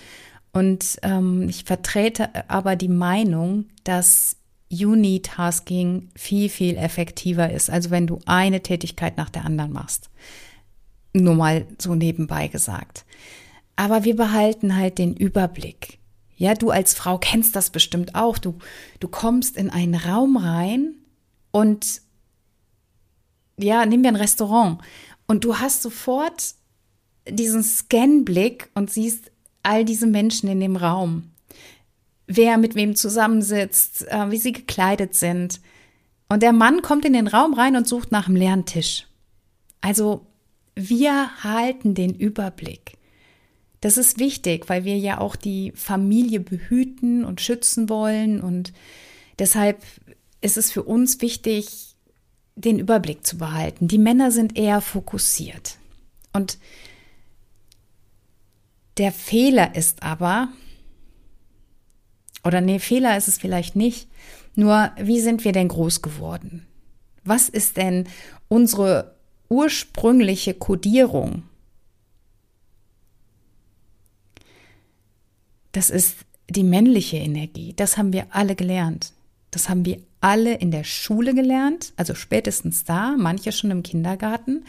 Und 0.54 0.98
ähm, 1.02 1.48
ich 1.48 1.64
vertrete 1.64 2.48
aber 2.48 2.76
die 2.76 2.88
Meinung, 2.88 3.66
dass 3.82 4.36
Unitasking 4.70 6.10
viel, 6.14 6.48
viel 6.48 6.76
effektiver 6.76 7.50
ist. 7.50 7.70
Also 7.70 7.90
wenn 7.90 8.06
du 8.06 8.20
eine 8.24 8.62
Tätigkeit 8.62 9.16
nach 9.16 9.30
der 9.30 9.44
anderen 9.44 9.72
machst. 9.72 10.10
Nur 11.12 11.34
mal 11.34 11.66
so 11.78 11.96
nebenbei 11.96 12.46
gesagt. 12.46 13.04
Aber 13.74 14.04
wir 14.04 14.14
behalten 14.14 14.76
halt 14.76 14.98
den 14.98 15.16
Überblick. 15.16 15.98
Ja, 16.36 16.54
du 16.54 16.70
als 16.70 16.94
Frau 16.94 17.18
kennst 17.18 17.56
das 17.56 17.70
bestimmt 17.70 18.14
auch. 18.14 18.38
Du, 18.38 18.58
du 19.00 19.08
kommst 19.08 19.56
in 19.56 19.70
einen 19.70 19.96
Raum 19.96 20.36
rein 20.36 20.94
und 21.50 22.00
ja, 23.58 23.86
nehmen 23.86 24.04
wir 24.04 24.10
ein 24.10 24.16
Restaurant 24.16 24.80
und 25.26 25.44
du 25.44 25.58
hast 25.58 25.82
sofort 25.82 26.54
diesen 27.28 27.64
Scanblick 27.64 28.70
und 28.74 28.90
siehst 28.90 29.30
all 29.64 29.84
diese 29.84 30.06
Menschen 30.06 30.48
in 30.48 30.60
dem 30.60 30.76
Raum. 30.76 31.30
Wer 32.26 32.58
mit 32.58 32.74
wem 32.74 32.96
zusammensitzt, 32.96 34.06
äh, 34.08 34.30
wie 34.30 34.38
sie 34.38 34.52
gekleidet 34.52 35.14
sind. 35.14 35.60
Und 36.28 36.42
der 36.42 36.52
Mann 36.52 36.82
kommt 36.82 37.04
in 37.04 37.12
den 37.12 37.26
Raum 37.26 37.54
rein 37.54 37.76
und 37.76 37.86
sucht 37.86 38.12
nach 38.12 38.28
einem 38.28 38.36
leeren 38.36 38.64
Tisch. 38.64 39.06
Also 39.80 40.26
wir 40.74 41.42
halten 41.42 41.94
den 41.94 42.14
Überblick. 42.14 42.96
Das 43.80 43.98
ist 43.98 44.18
wichtig, 44.18 44.68
weil 44.68 44.84
wir 44.84 44.96
ja 44.96 45.18
auch 45.18 45.36
die 45.36 45.72
Familie 45.74 46.40
behüten 46.40 47.24
und 47.24 47.42
schützen 47.42 47.90
wollen. 47.90 48.40
Und 48.40 48.72
deshalb 49.38 49.82
ist 50.40 50.56
es 50.56 50.72
für 50.72 50.82
uns 50.82 51.20
wichtig, 51.20 51.94
den 52.56 52.78
Überblick 52.78 53.26
zu 53.26 53.36
behalten. 53.36 53.88
Die 53.88 53.98
Männer 53.98 54.30
sind 54.30 54.56
eher 54.56 54.80
fokussiert. 54.80 55.76
Und 56.32 56.58
der 58.96 59.12
Fehler 59.12 59.74
ist 59.74 60.02
aber, 60.02 60.48
oder 62.44 62.60
nee, 62.60 62.78
Fehler 62.78 63.16
ist 63.16 63.28
es 63.28 63.38
vielleicht 63.38 63.76
nicht, 63.76 64.08
nur 64.54 64.92
wie 64.96 65.20
sind 65.20 65.44
wir 65.44 65.52
denn 65.52 65.68
groß 65.68 66.02
geworden? 66.02 66.66
Was 67.24 67.48
ist 67.48 67.76
denn 67.76 68.06
unsere 68.48 69.16
ursprüngliche 69.48 70.54
Kodierung? 70.54 71.44
Das 75.72 75.90
ist 75.90 76.18
die 76.48 76.62
männliche 76.62 77.16
Energie. 77.16 77.72
Das 77.74 77.96
haben 77.96 78.12
wir 78.12 78.26
alle 78.30 78.54
gelernt. 78.54 79.12
Das 79.50 79.68
haben 79.68 79.84
wir 79.84 80.00
alle 80.20 80.54
in 80.54 80.70
der 80.70 80.84
Schule 80.84 81.34
gelernt, 81.34 81.92
also 81.96 82.14
spätestens 82.14 82.84
da, 82.84 83.14
manche 83.18 83.52
schon 83.52 83.70
im 83.70 83.82
Kindergarten. 83.82 84.64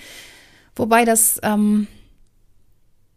Wobei 0.75 1.05
das 1.05 1.39
ähm, 1.43 1.87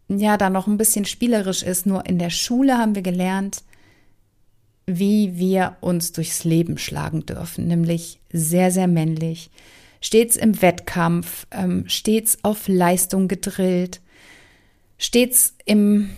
ja 0.09 0.37
da 0.37 0.49
noch 0.49 0.67
ein 0.67 0.77
bisschen 0.77 1.05
spielerisch 1.05 1.63
ist. 1.63 1.85
Nur 1.85 2.05
in 2.05 2.19
der 2.19 2.29
Schule 2.29 2.77
haben 2.77 2.95
wir 2.95 3.01
gelernt, 3.01 3.63
wie 4.85 5.37
wir 5.37 5.77
uns 5.81 6.11
durchs 6.11 6.43
Leben 6.43 6.77
schlagen 6.77 7.25
dürfen, 7.25 7.67
nämlich 7.67 8.19
sehr, 8.33 8.71
sehr 8.71 8.87
männlich, 8.87 9.51
stets 10.01 10.35
im 10.35 10.61
Wettkampf, 10.61 11.45
ähm, 11.51 11.83
stets 11.87 12.39
auf 12.43 12.67
Leistung 12.67 13.27
gedrillt, 13.27 14.01
stets 14.97 15.53
im 15.65 16.09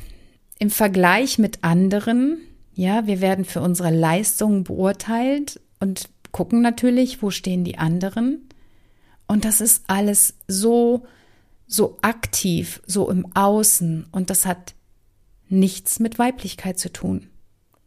im 0.61 0.69
Vergleich 0.69 1.39
mit 1.39 1.63
anderen, 1.63 2.37
ja, 2.75 3.07
wir 3.07 3.19
werden 3.19 3.45
für 3.45 3.61
unsere 3.61 3.89
Leistungen 3.89 4.63
beurteilt 4.63 5.59
und 5.79 6.07
gucken 6.31 6.61
natürlich, 6.61 7.23
wo 7.23 7.31
stehen 7.31 7.63
die 7.63 7.79
anderen. 7.79 8.47
Und 9.25 9.43
das 9.43 9.59
ist 9.59 9.85
alles 9.87 10.35
so, 10.47 11.07
so 11.71 11.97
aktiv, 12.01 12.81
so 12.85 13.09
im 13.09 13.33
Außen. 13.33 14.05
Und 14.11 14.29
das 14.29 14.45
hat 14.45 14.75
nichts 15.47 15.99
mit 15.99 16.19
Weiblichkeit 16.19 16.77
zu 16.77 16.91
tun. 16.91 17.29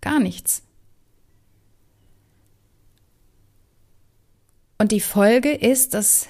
Gar 0.00 0.20
nichts. 0.20 0.62
Und 4.78 4.90
die 4.90 5.00
Folge 5.00 5.52
ist, 5.52 5.92
dass 5.92 6.28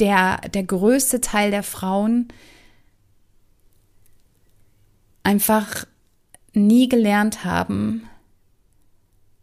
der, 0.00 0.38
der 0.52 0.64
größte 0.64 1.20
Teil 1.20 1.52
der 1.52 1.62
Frauen 1.62 2.28
einfach 5.22 5.86
nie 6.54 6.88
gelernt 6.88 7.44
haben, 7.44 8.08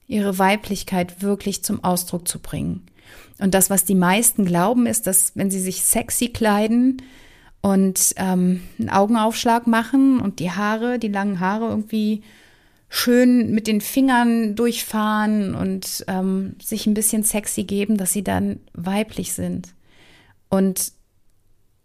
ihre 0.06 0.38
Weiblichkeit 0.38 1.22
wirklich 1.22 1.64
zum 1.64 1.82
Ausdruck 1.84 2.28
zu 2.28 2.40
bringen. 2.40 2.86
Und 3.40 3.54
das, 3.54 3.70
was 3.70 3.86
die 3.86 3.96
meisten 3.96 4.46
glauben, 4.46 4.86
ist, 4.86 5.08
dass 5.08 5.36
wenn 5.36 5.52
sie 5.52 5.60
sich 5.60 5.84
sexy 5.84 6.30
kleiden 6.30 7.02
und 7.62 8.14
ähm, 8.18 8.62
einen 8.80 8.90
Augenaufschlag 8.90 9.68
machen 9.68 10.20
und 10.20 10.40
die 10.40 10.52
Haare, 10.52 11.00
die 11.00 11.08
langen 11.08 11.40
Haare 11.40 11.70
irgendwie 11.70 12.24
schön 12.90 13.52
mit 13.52 13.66
den 13.66 13.82
Fingern 13.82 14.56
durchfahren 14.56 15.56
und 15.56 16.06
ähm, 16.08 16.56
sich 16.62 16.86
ein 16.86 16.94
bisschen 16.94 17.24
sexy 17.24 17.64
geben, 17.64 17.98
dass 17.98 18.14
sie 18.14 18.24
dann 18.24 18.60
weiblich 18.74 19.34
sind. 19.34 19.74
Und 20.50 20.92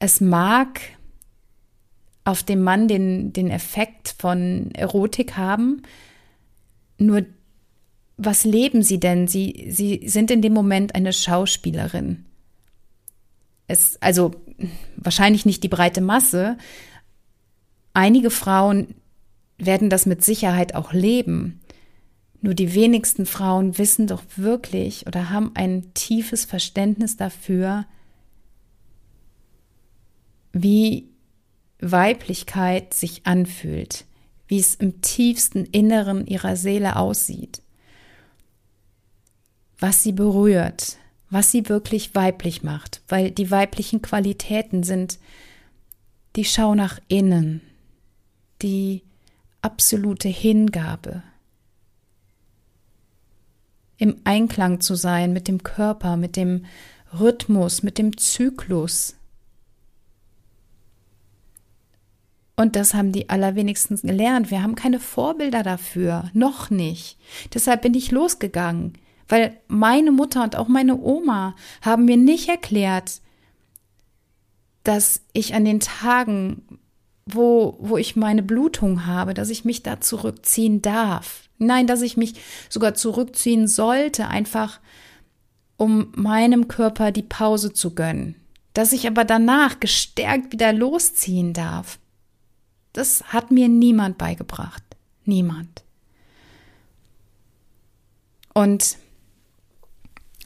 es 0.00 0.20
mag 0.20 0.80
auf 2.24 2.42
dem 2.42 2.62
Mann 2.62 2.88
den, 2.88 3.32
den 3.32 3.50
Effekt 3.50 4.14
von 4.18 4.70
Erotik 4.74 5.38
haben. 5.38 5.82
Nur 6.98 7.24
was 8.18 8.44
leben 8.44 8.82
sie 8.82 8.98
denn? 8.98 9.28
Sie, 9.28 9.68
sie 9.70 10.08
sind 10.08 10.30
in 10.30 10.42
dem 10.42 10.52
Moment 10.52 10.94
eine 10.94 11.12
Schauspielerin. 11.12 12.26
Es, 13.68 13.96
also 14.02 14.32
wahrscheinlich 14.96 15.46
nicht 15.46 15.62
die 15.62 15.68
breite 15.68 16.00
Masse. 16.00 16.58
Einige 17.94 18.30
Frauen 18.30 18.94
werden 19.56 19.88
das 19.88 20.04
mit 20.04 20.24
Sicherheit 20.24 20.74
auch 20.74 20.92
leben. 20.92 21.60
Nur 22.40 22.54
die 22.54 22.74
wenigsten 22.74 23.24
Frauen 23.24 23.78
wissen 23.78 24.06
doch 24.08 24.22
wirklich 24.36 25.06
oder 25.06 25.30
haben 25.30 25.52
ein 25.54 25.92
tiefes 25.94 26.44
Verständnis 26.44 27.16
dafür, 27.16 27.86
wie 30.52 31.08
Weiblichkeit 31.80 32.94
sich 32.94 33.26
anfühlt, 33.26 34.06
wie 34.48 34.58
es 34.58 34.74
im 34.74 35.00
tiefsten 35.02 35.64
Inneren 35.66 36.26
ihrer 36.26 36.56
Seele 36.56 36.96
aussieht, 36.96 37.62
was 39.78 40.02
sie 40.02 40.12
berührt, 40.12 40.96
was 41.30 41.50
sie 41.50 41.68
wirklich 41.68 42.14
weiblich 42.14 42.62
macht, 42.62 43.02
weil 43.08 43.30
die 43.30 43.50
weiblichen 43.50 44.02
Qualitäten 44.02 44.82
sind 44.82 45.18
die 46.36 46.44
Schau 46.44 46.74
nach 46.74 47.00
innen, 47.08 47.60
die 48.62 49.02
absolute 49.62 50.28
Hingabe, 50.28 51.22
im 53.96 54.16
Einklang 54.24 54.80
zu 54.80 54.94
sein 54.94 55.32
mit 55.32 55.48
dem 55.48 55.62
Körper, 55.62 56.16
mit 56.16 56.36
dem 56.36 56.64
Rhythmus, 57.18 57.82
mit 57.82 57.98
dem 57.98 58.16
Zyklus. 58.16 59.16
Und 62.54 62.74
das 62.76 62.94
haben 62.94 63.12
die 63.12 63.28
allerwenigsten 63.28 63.96
gelernt. 63.96 64.50
Wir 64.50 64.62
haben 64.62 64.74
keine 64.74 65.00
Vorbilder 65.00 65.62
dafür, 65.62 66.30
noch 66.32 66.70
nicht. 66.70 67.16
Deshalb 67.54 67.82
bin 67.82 67.94
ich 67.94 68.10
losgegangen, 68.10 68.94
weil 69.28 69.60
meine 69.68 70.10
Mutter 70.10 70.42
und 70.42 70.56
auch 70.56 70.68
meine 70.68 70.98
Oma 70.98 71.54
haben 71.82 72.06
mir 72.06 72.16
nicht 72.16 72.48
erklärt, 72.48 73.20
dass 74.84 75.20
ich 75.32 75.54
an 75.54 75.64
den 75.64 75.80
Tagen, 75.80 76.80
wo, 77.26 77.76
wo 77.78 77.98
ich 77.98 78.16
meine 78.16 78.42
Blutung 78.42 79.06
habe, 79.06 79.34
dass 79.34 79.50
ich 79.50 79.64
mich 79.64 79.82
da 79.82 80.00
zurückziehen 80.00 80.80
darf. 80.80 81.48
Nein, 81.58 81.86
dass 81.86 82.02
ich 82.02 82.16
mich 82.16 82.40
sogar 82.70 82.94
zurückziehen 82.94 83.68
sollte, 83.68 84.28
einfach 84.28 84.80
um 85.76 86.12
meinem 86.16 86.68
Körper 86.68 87.12
die 87.12 87.22
Pause 87.22 87.72
zu 87.72 87.94
gönnen. 87.94 88.34
Dass 88.72 88.92
ich 88.92 89.06
aber 89.06 89.24
danach 89.24 89.80
gestärkt 89.80 90.52
wieder 90.52 90.72
losziehen 90.72 91.52
darf. 91.52 91.98
Das 92.92 93.24
hat 93.32 93.50
mir 93.50 93.68
niemand 93.68 94.16
beigebracht. 94.18 94.82
Niemand. 95.24 95.84
Und 98.54 98.96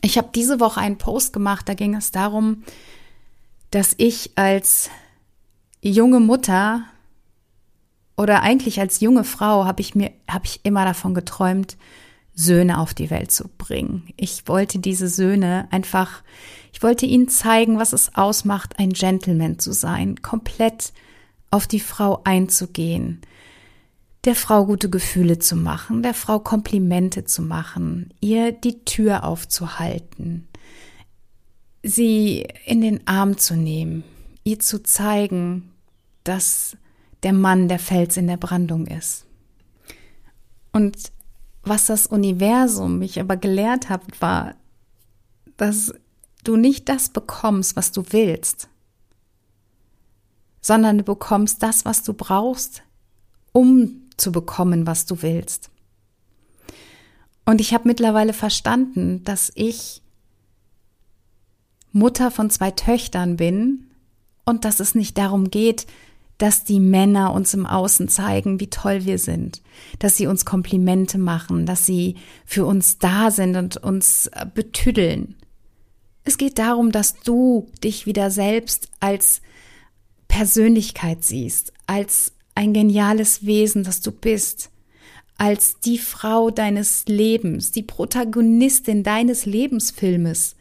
ich 0.03 0.19
habe 0.19 0.31
diese 0.35 0.61
Woche 0.61 0.81
einen 0.81 0.99
Post 0.99 1.33
gemacht, 1.33 1.69
da 1.69 1.75
ging 1.75 1.95
es 1.95 2.11
darum, 2.11 2.65
dass 3.71 3.95
ich 3.97 4.33
als 4.37 4.91
junge 5.81 6.21
Mutter 6.21 6.85
oder 8.17 8.43
eigentlich 8.43 8.81
als 8.81 9.01
junge 9.01 9.25
Frau 9.25 9.65
habe 9.65 9.81
ich 9.81 9.95
mir, 9.95 10.11
habe 10.29 10.45
ich 10.45 10.61
immer 10.65 10.85
davon 10.85 11.15
geträumt, 11.15 11.77
Söhne 12.35 12.79
auf 12.79 12.95
die 12.95 13.11
Welt 13.11 13.31
zu 13.31 13.49
bringen. 13.59 14.09
Ich 14.17 14.49
wollte 14.49 14.79
diese 14.79 15.09
Söhne 15.09 15.69
einfach, 15.71 16.23
ich 16.73 16.83
wollte 16.83 17.07
ihnen 17.07 17.29
zeigen, 17.29 17.79
was 17.79 17.93
es 17.93 18.15
ausmacht, 18.15 18.79
ein 18.79 18.91
Gentleman 18.91 19.59
zu 19.59 19.73
sein, 19.73 20.21
komplett 20.23 20.93
auf 21.51 21.67
die 21.67 21.81
Frau 21.81 22.23
einzugehen, 22.25 23.21
der 24.25 24.37
Frau 24.37 24.67
gute 24.67 24.89
Gefühle 24.89 25.39
zu 25.39 25.57
machen, 25.57 26.03
der 26.03 26.15
Frau 26.15 26.39
Komplimente 26.39 27.25
zu 27.25 27.43
machen, 27.43 28.15
ihr 28.21 28.53
die 28.53 28.85
Tür 28.85 29.25
aufzuhalten, 29.25 30.47
sie 31.83 32.47
in 32.65 32.81
den 32.81 33.07
Arm 33.07 33.37
zu 33.37 33.57
nehmen, 33.57 34.05
ihr 34.45 34.61
zu 34.61 34.83
zeigen, 34.83 35.73
dass 36.23 36.77
der 37.25 37.33
Mann 37.33 37.69
der 37.69 37.81
Fels 37.81 38.17
in 38.17 38.29
der 38.29 38.37
Brandung 38.37 38.87
ist. 38.87 39.27
Und 40.73 40.97
was 41.65 41.87
das 41.87 42.07
Universum 42.07 42.99
mich 42.99 43.21
aber 43.21 43.37
gelehrt 43.37 43.89
hat, 43.89 44.03
war, 44.21 44.55
dass 45.57 45.93
du 46.45 46.57
nicht 46.57 46.89
das 46.89 47.09
bekommst, 47.09 47.77
was 47.77 47.93
du 47.93 48.05
willst, 48.11 48.69
sondern 50.61 50.99
du 50.99 51.05
bekommst 51.05 51.63
das, 51.63 51.85
was 51.85 52.03
du 52.03 52.15
brauchst, 52.15 52.83
um 53.53 54.02
zu 54.17 54.33
bekommen, 54.33 54.87
was 54.87 55.07
du 55.07 55.23
willst. 55.23 55.71
Und 57.45 57.61
ich 57.61 57.75
habe 57.75 57.89
mittlerweile 57.89 58.33
verstanden, 58.33 59.25
dass 59.25 59.51
ich 59.55 60.03
Mutter 61.93 62.31
von 62.31 62.51
zwei 62.51 62.71
Töchtern 62.71 63.37
bin 63.37 63.91
und 64.45 64.65
dass 64.65 64.81
es 64.81 64.95
nicht 64.95 65.19
darum 65.19 65.51
geht, 65.51 65.87
dass 66.39 66.65
die 66.65 66.81
Männer 66.81 67.33
uns 67.33 67.55
im 67.55 67.67
Außen 67.67 68.09
zeigen, 68.09 68.59
wie 68.59 68.71
toll 68.71 69.05
wir 69.05 69.19
sind, 69.19 69.63
dass 69.99 70.17
sie 70.17 70.27
uns 70.27 70.45
Komplimente 70.45 71.19
machen, 71.19 71.67
dass 71.67 71.87
sie 71.87 72.17
für 72.45 72.65
uns 72.65 72.99
da 72.99 73.31
sind 73.31 73.57
und 73.57 73.77
uns 73.77 74.27
äh, 74.29 74.47
betüddeln. 74.53 75.37
Es 76.25 76.39
geht 76.39 76.59
darum, 76.59 76.91
dass 76.91 77.15
du 77.15 77.71
dich 77.85 78.07
wieder 78.07 78.31
selbst 78.31 78.89
als 79.01 79.43
Persönlichkeit 80.29 81.23
siehst, 81.23 81.73
als 81.87 82.33
ein 82.55 82.73
geniales 82.73 83.47
Wesen, 83.47 83.85
das 83.85 84.01
du 84.01 84.13
bist, 84.13 84.71
als 85.39 85.81
die 85.81 85.99
Frau 85.99 86.51
deines 86.51 87.05
Lebens, 87.07 87.73
die 87.73 87.83
Protagonistin 87.83 89.03
deines 89.03 89.47
Lebensfilmes, 89.47 90.57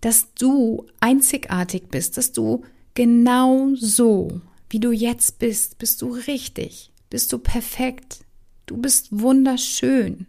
dass 0.00 0.32
du 0.34 0.86
einzigartig 1.00 1.88
bist, 1.90 2.16
dass 2.16 2.32
du 2.32 2.64
genau 2.94 3.74
so 3.74 4.40
wie 4.68 4.80
du 4.80 4.92
jetzt 4.92 5.38
bist, 5.38 5.78
bist 5.78 6.02
du 6.02 6.12
richtig, 6.12 6.90
bist 7.08 7.32
du 7.32 7.38
perfekt, 7.38 8.24
du 8.66 8.76
bist 8.76 9.08
wunderschön. 9.10 10.26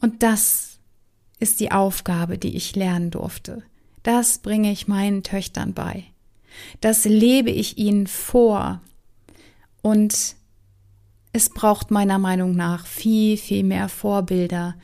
Und 0.00 0.22
das 0.22 0.78
ist 1.38 1.60
die 1.60 1.70
Aufgabe, 1.70 2.38
die 2.38 2.56
ich 2.56 2.74
lernen 2.74 3.10
durfte. 3.10 3.62
Das 4.02 4.38
bringe 4.38 4.72
ich 4.72 4.88
meinen 4.88 5.22
Töchtern 5.22 5.72
bei. 5.72 6.04
Das 6.80 7.04
lebe 7.04 7.50
ich 7.50 7.78
ihnen 7.78 8.06
vor. 8.06 8.80
Und 9.88 10.36
es 11.32 11.48
braucht 11.48 11.90
meiner 11.90 12.18
Meinung 12.18 12.54
nach 12.54 12.86
viel, 12.86 13.38
viel 13.38 13.64
mehr 13.64 13.88
Vorbilder, 13.88 14.76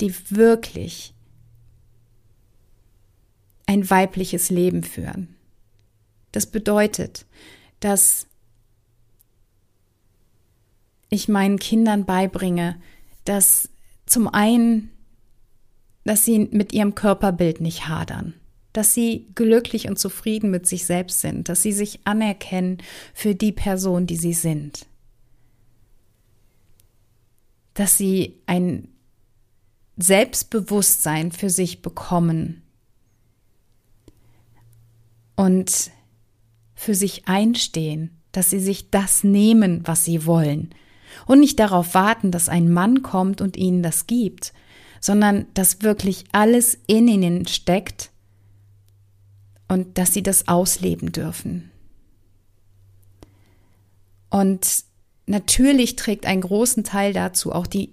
die 0.00 0.12
wirklich 0.28 1.14
ein 3.66 3.88
weibliches 3.88 4.50
Leben 4.50 4.82
führen. 4.82 5.36
Das 6.32 6.46
bedeutet, 6.46 7.26
dass 7.78 8.26
ich 11.10 11.28
meinen 11.28 11.60
Kindern 11.60 12.04
beibringe, 12.04 12.82
dass 13.24 13.68
zum 14.04 14.26
einen, 14.26 14.90
dass 16.02 16.24
sie 16.24 16.40
mit 16.50 16.72
ihrem 16.72 16.96
Körperbild 16.96 17.60
nicht 17.60 17.86
hadern, 17.86 18.34
dass 18.72 18.94
sie 18.94 19.26
glücklich 19.34 19.88
und 19.88 19.98
zufrieden 19.98 20.50
mit 20.50 20.66
sich 20.66 20.86
selbst 20.86 21.20
sind, 21.20 21.48
dass 21.48 21.62
sie 21.62 21.72
sich 21.72 22.00
anerkennen 22.04 22.78
für 23.14 23.34
die 23.34 23.52
Person, 23.52 24.06
die 24.06 24.16
sie 24.16 24.32
sind, 24.32 24.86
dass 27.74 27.98
sie 27.98 28.40
ein 28.46 28.88
Selbstbewusstsein 29.96 31.32
für 31.32 31.50
sich 31.50 31.82
bekommen 31.82 32.62
und 35.36 35.90
für 36.74 36.94
sich 36.94 37.28
einstehen, 37.28 38.10
dass 38.32 38.50
sie 38.50 38.60
sich 38.60 38.90
das 38.90 39.24
nehmen, 39.24 39.82
was 39.86 40.04
sie 40.04 40.24
wollen. 40.26 40.70
Und 41.26 41.40
nicht 41.40 41.58
darauf 41.58 41.94
warten, 41.94 42.30
dass 42.30 42.48
ein 42.48 42.72
Mann 42.72 43.02
kommt 43.02 43.40
und 43.40 43.56
ihnen 43.56 43.82
das 43.82 44.06
gibt, 44.06 44.52
sondern 45.00 45.46
dass 45.54 45.82
wirklich 45.82 46.24
alles 46.32 46.78
in 46.86 47.08
ihnen 47.08 47.46
steckt 47.46 48.09
und 49.70 49.98
dass 49.98 50.12
sie 50.12 50.24
das 50.24 50.48
ausleben 50.48 51.12
dürfen. 51.12 51.70
Und 54.28 54.84
natürlich 55.26 55.94
trägt 55.94 56.26
einen 56.26 56.40
großen 56.40 56.82
Teil 56.82 57.12
dazu 57.12 57.52
auch 57.52 57.68
die 57.68 57.88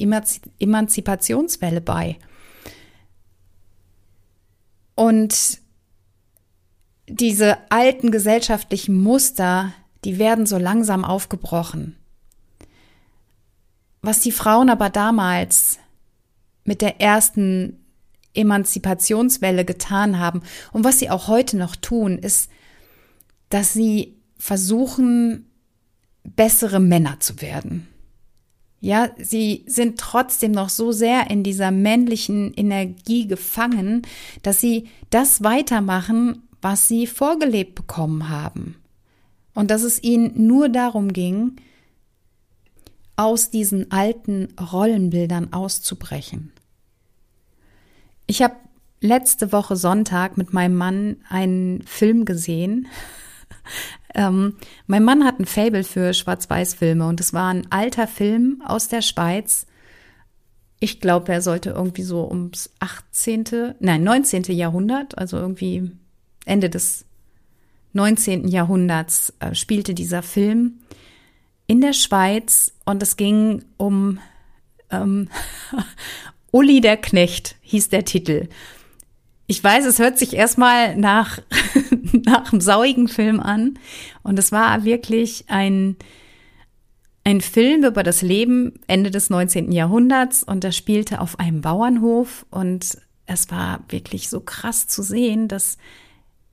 Emanzipationswelle 0.59 1.81
bei. 1.81 2.17
Und 4.95 5.59
diese 7.07 7.59
alten 7.69 8.09
gesellschaftlichen 8.09 8.99
Muster, 8.99 9.71
die 10.03 10.17
werden 10.17 10.47
so 10.47 10.57
langsam 10.57 11.05
aufgebrochen. 11.05 11.95
Was 14.01 14.21
die 14.21 14.31
Frauen 14.31 14.71
aber 14.71 14.89
damals 14.89 15.77
mit 16.63 16.81
der 16.81 16.99
ersten 17.01 17.85
Emanzipationswelle 18.37 19.65
getan 19.65 20.19
haben 20.19 20.41
und 20.71 20.83
was 20.83 20.99
sie 20.99 21.09
auch 21.09 21.27
heute 21.27 21.57
noch 21.57 21.75
tun, 21.75 22.17
ist, 22.17 22.49
dass 23.49 23.73
sie 23.73 24.15
versuchen, 24.37 25.45
bessere 26.23 26.79
Männer 26.79 27.19
zu 27.19 27.41
werden. 27.41 27.87
Ja, 28.79 29.09
sie 29.17 29.63
sind 29.65 29.99
trotzdem 29.99 30.51
noch 30.51 30.69
so 30.69 30.91
sehr 30.91 31.29
in 31.31 31.43
dieser 31.43 31.71
männlichen 31.71 32.53
Energie 32.53 33.27
gefangen, 33.27 34.03
dass 34.43 34.61
sie 34.61 34.87
das 35.09 35.43
weitermachen, 35.43 36.43
was 36.61 36.87
sie 36.87 37.07
vorgelebt 37.07 37.75
bekommen 37.75 38.29
haben. 38.29 38.75
Und 39.55 39.71
dass 39.71 39.81
es 39.81 40.03
ihnen 40.03 40.45
nur 40.45 40.69
darum 40.69 41.11
ging, 41.11 41.55
aus 43.15 43.49
diesen 43.49 43.91
alten 43.91 44.49
Rollenbildern 44.59 45.51
auszubrechen. 45.51 46.51
Ich 48.27 48.41
habe 48.41 48.55
letzte 48.99 49.53
Woche 49.53 49.77
Sonntag 49.77 50.37
mit 50.37 50.53
meinem 50.53 50.75
Mann 50.75 51.17
einen 51.29 51.81
Film 51.83 52.25
gesehen. 52.25 52.87
ähm, 54.13 54.57
mein 54.85 55.03
Mann 55.03 55.23
hat 55.23 55.39
ein 55.39 55.45
Fable 55.45 55.85
für 55.85 56.13
Schwarz-Weiß-Filme 56.13 57.07
und 57.07 57.21
es 57.21 57.33
war 57.33 57.49
ein 57.53 57.71
alter 57.71 58.05
Film 58.05 58.61
aus 58.65 58.89
der 58.89 59.01
Schweiz. 59.01 59.65
Ich 60.79 60.99
glaube, 60.99 61.31
er 61.31 61.41
sollte 61.41 61.71
irgendwie 61.71 62.03
so 62.03 62.27
ums 62.29 62.69
18., 62.79 63.75
nein, 63.79 64.03
19. 64.03 64.43
Jahrhundert, 64.43 65.17
also 65.17 65.37
irgendwie 65.37 65.91
Ende 66.45 66.69
des 66.69 67.05
19. 67.93 68.49
Jahrhunderts 68.49 69.33
äh, 69.39 69.55
spielte 69.55 69.93
dieser 69.93 70.21
Film 70.21 70.79
in 71.65 71.79
der 71.81 71.93
Schweiz 71.93 72.73
und 72.85 73.01
es 73.01 73.15
ging 73.15 73.63
um 73.77 74.19
ähm, 74.91 75.29
Uli 76.57 76.81
der 76.81 76.97
Knecht 76.97 77.55
hieß 77.61 77.89
der 77.89 78.03
Titel. 78.03 78.49
Ich 79.45 79.63
weiß, 79.63 79.85
es 79.85 79.99
hört 79.99 80.17
sich 80.17 80.33
erstmal 80.35 80.97
nach, 80.97 81.37
nach 82.25 82.51
einem 82.51 82.61
sauigen 82.61 83.07
Film 83.07 83.39
an. 83.39 83.77
Und 84.23 84.39
es 84.39 84.51
war 84.51 84.83
wirklich 84.83 85.45
ein, 85.49 85.97
ein 87.23 87.41
Film 87.41 87.83
über 87.83 88.01
das 88.01 88.23
Leben 88.23 88.79
Ende 88.87 89.11
des 89.11 89.29
19. 89.29 89.71
Jahrhunderts. 89.71 90.41
Und 90.41 90.63
er 90.63 90.71
spielte 90.71 91.21
auf 91.21 91.37
einem 91.37 91.61
Bauernhof. 91.61 92.47
Und 92.49 92.97
es 93.27 93.51
war 93.51 93.83
wirklich 93.89 94.27
so 94.27 94.39
krass 94.39 94.87
zu 94.87 95.03
sehen, 95.03 95.47
dass 95.47 95.77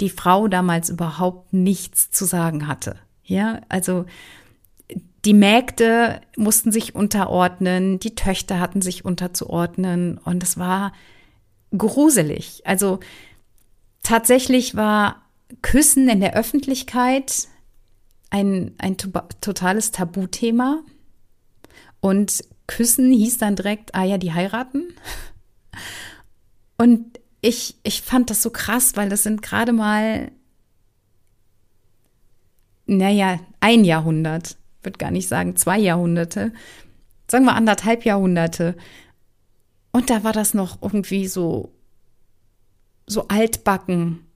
die 0.03 0.11
Frau 0.11 0.49
damals 0.49 0.91
überhaupt 0.91 1.55
nichts 1.55 2.11
zu 2.11 2.27
sagen 2.27 2.67
hatte. 2.67 2.97
Ja, 3.23 3.63
also 3.71 4.05
die 5.25 5.35
Mägde 5.35 6.21
mussten 6.37 6.71
sich 6.73 6.95
unterordnen, 6.95 7.99
die 7.99 8.15
Töchter 8.15 8.61
hatten 8.61 8.83
sich 8.83 9.05
unterzuordnen 9.05 10.19
und 10.19 10.43
es 10.43 10.59
war 10.59 10.93
gruselig. 11.77 12.63
Also 12.65 13.01
tatsächlich 14.03 14.77
war 14.77 15.23
Küssen 15.63 16.09
in 16.09 16.21
der 16.21 16.35
Öffentlichkeit 16.35 17.49
ein, 18.31 18.75
ein 18.79 18.97
totales 18.97 19.93
Tabuthema. 19.93 20.83
Und 22.01 22.45
Küssen 22.67 23.13
hieß 23.13 23.39
dann 23.39 23.57
direkt, 23.57 23.95
ah 23.95 24.05
ja, 24.05 24.19
die 24.19 24.33
heiraten. 24.33 24.93
Und 26.77 27.21
ich, 27.41 27.77
ich 27.83 28.03
fand 28.03 28.31
das 28.31 28.43
so 28.43 28.51
krass, 28.51 28.97
weil 28.97 29.09
das 29.09 29.23
sind 29.23 29.43
gerade 29.43 29.73
mal, 29.73 30.33
naja, 32.87 33.39
ein 33.61 33.85
Jahrhundert, 33.85 34.57
würde 34.85 34.99
gar 34.99 35.11
nicht 35.11 35.29
sagen 35.29 35.57
zwei 35.57 35.79
Jahrhunderte, 35.79 36.53
sagen 37.31 37.45
wir 37.45 37.55
anderthalb 37.55 38.05
Jahrhunderte, 38.05 38.77
und 39.95 40.11
da 40.11 40.25
war 40.25 40.33
das 40.33 40.55
noch 40.55 40.83
irgendwie 40.83 41.29
so, 41.29 41.71
so 43.07 43.29
altbacken. 43.29 44.27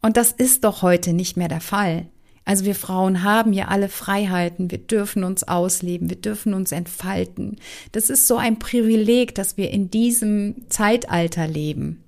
Und 0.00 0.16
das 0.16 0.32
ist 0.32 0.64
doch 0.64 0.80
heute 0.80 1.12
nicht 1.12 1.36
mehr 1.36 1.48
der 1.48 1.60
Fall. 1.60 2.06
Also 2.46 2.64
wir 2.64 2.74
Frauen 2.74 3.22
haben 3.22 3.52
ja 3.52 3.68
alle 3.68 3.90
Freiheiten, 3.90 4.70
wir 4.70 4.78
dürfen 4.78 5.24
uns 5.24 5.44
ausleben, 5.44 6.08
wir 6.08 6.16
dürfen 6.16 6.54
uns 6.54 6.72
entfalten. 6.72 7.56
Das 7.92 8.08
ist 8.08 8.26
so 8.26 8.38
ein 8.38 8.58
Privileg, 8.58 9.34
dass 9.34 9.58
wir 9.58 9.70
in 9.70 9.90
diesem 9.90 10.70
Zeitalter 10.70 11.46
leben. 11.46 12.02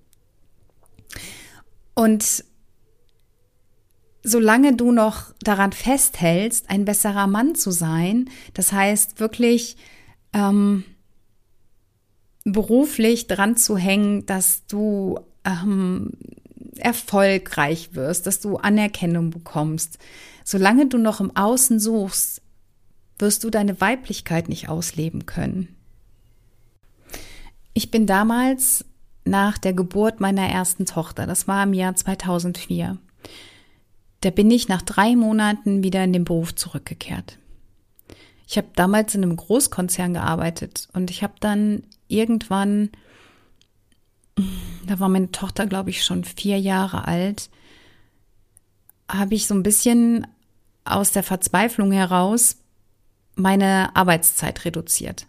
Und 1.95 2.45
solange 4.27 4.75
du 4.75 4.91
noch 4.91 5.33
daran 5.41 5.71
festhältst, 5.71 6.69
ein 6.69 6.85
besserer 6.85 7.29
Mann 7.29 7.55
zu 7.55 7.71
sein, 7.71 8.29
das 8.55 8.73
heißt 8.73 9.21
wirklich 9.21 9.77
ähm, 10.33 10.83
beruflich 12.45 13.29
dran 13.29 13.57
zu 13.57 13.77
hängen, 13.77 14.27
dass 14.27 14.67
du 14.67 15.21
ähm, 15.45 16.11
erfolgreich 16.77 17.95
wirst, 17.95 18.27
dass 18.27 18.41
du 18.41 18.57
Anerkennung 18.57 19.31
bekommst. 19.31 19.99
Solange 20.45 20.87
du 20.87 20.99
noch 20.99 21.21
im 21.21 21.35
Außen 21.37 21.79
suchst, 21.79 22.43
wirst 23.21 23.45
du 23.45 23.51
deine 23.51 23.81
Weiblichkeit 23.81 24.49
nicht 24.49 24.69
ausleben 24.69 25.25
können. 25.27 25.69
Ich 27.75 27.93
bin 27.93 28.07
damals 28.07 28.85
nach 29.25 29.57
der 29.57 29.73
Geburt 29.73 30.19
meiner 30.19 30.49
ersten 30.49 30.85
Tochter, 30.85 31.27
das 31.27 31.47
war 31.47 31.63
im 31.63 31.75
Jahr 31.75 31.95
2004, 31.95 32.99
da 34.27 34.33
bin 34.33 34.51
ich 34.51 34.67
nach 34.67 34.83
drei 34.83 35.15
Monaten 35.15 35.85
wieder 35.85 36.03
in 36.03 36.13
den 36.13 36.25
Beruf 36.25 36.53
zurückgekehrt. 36.53 37.39
Ich 38.49 38.57
habe 38.57 38.67
damals 38.75 39.15
in 39.15 39.23
einem 39.23 39.37
Großkonzern 39.37 40.15
gearbeitet 40.15 40.89
und 40.93 41.13
ich 41.13 41.23
habe 41.23 41.35
dann 41.39 41.85
irgendwann, 42.09 42.91
da 44.85 44.99
war 44.99 45.09
meine 45.09 45.31
Tochter, 45.31 45.69
glaube 45.69 45.91
ich, 45.91 46.03
schon 46.03 46.25
vier 46.25 46.59
Jahre 46.59 47.07
alt, 47.07 47.51
habe 49.09 49.37
ich 49.37 49.47
so 49.47 49.55
ein 49.55 49.63
bisschen 49.63 50.27
aus 50.85 51.13
der 51.13 51.23
Verzweiflung 51.23 51.93
heraus 51.93 52.57
meine 53.37 53.95
Arbeitszeit 53.95 54.65
reduziert. 54.65 55.29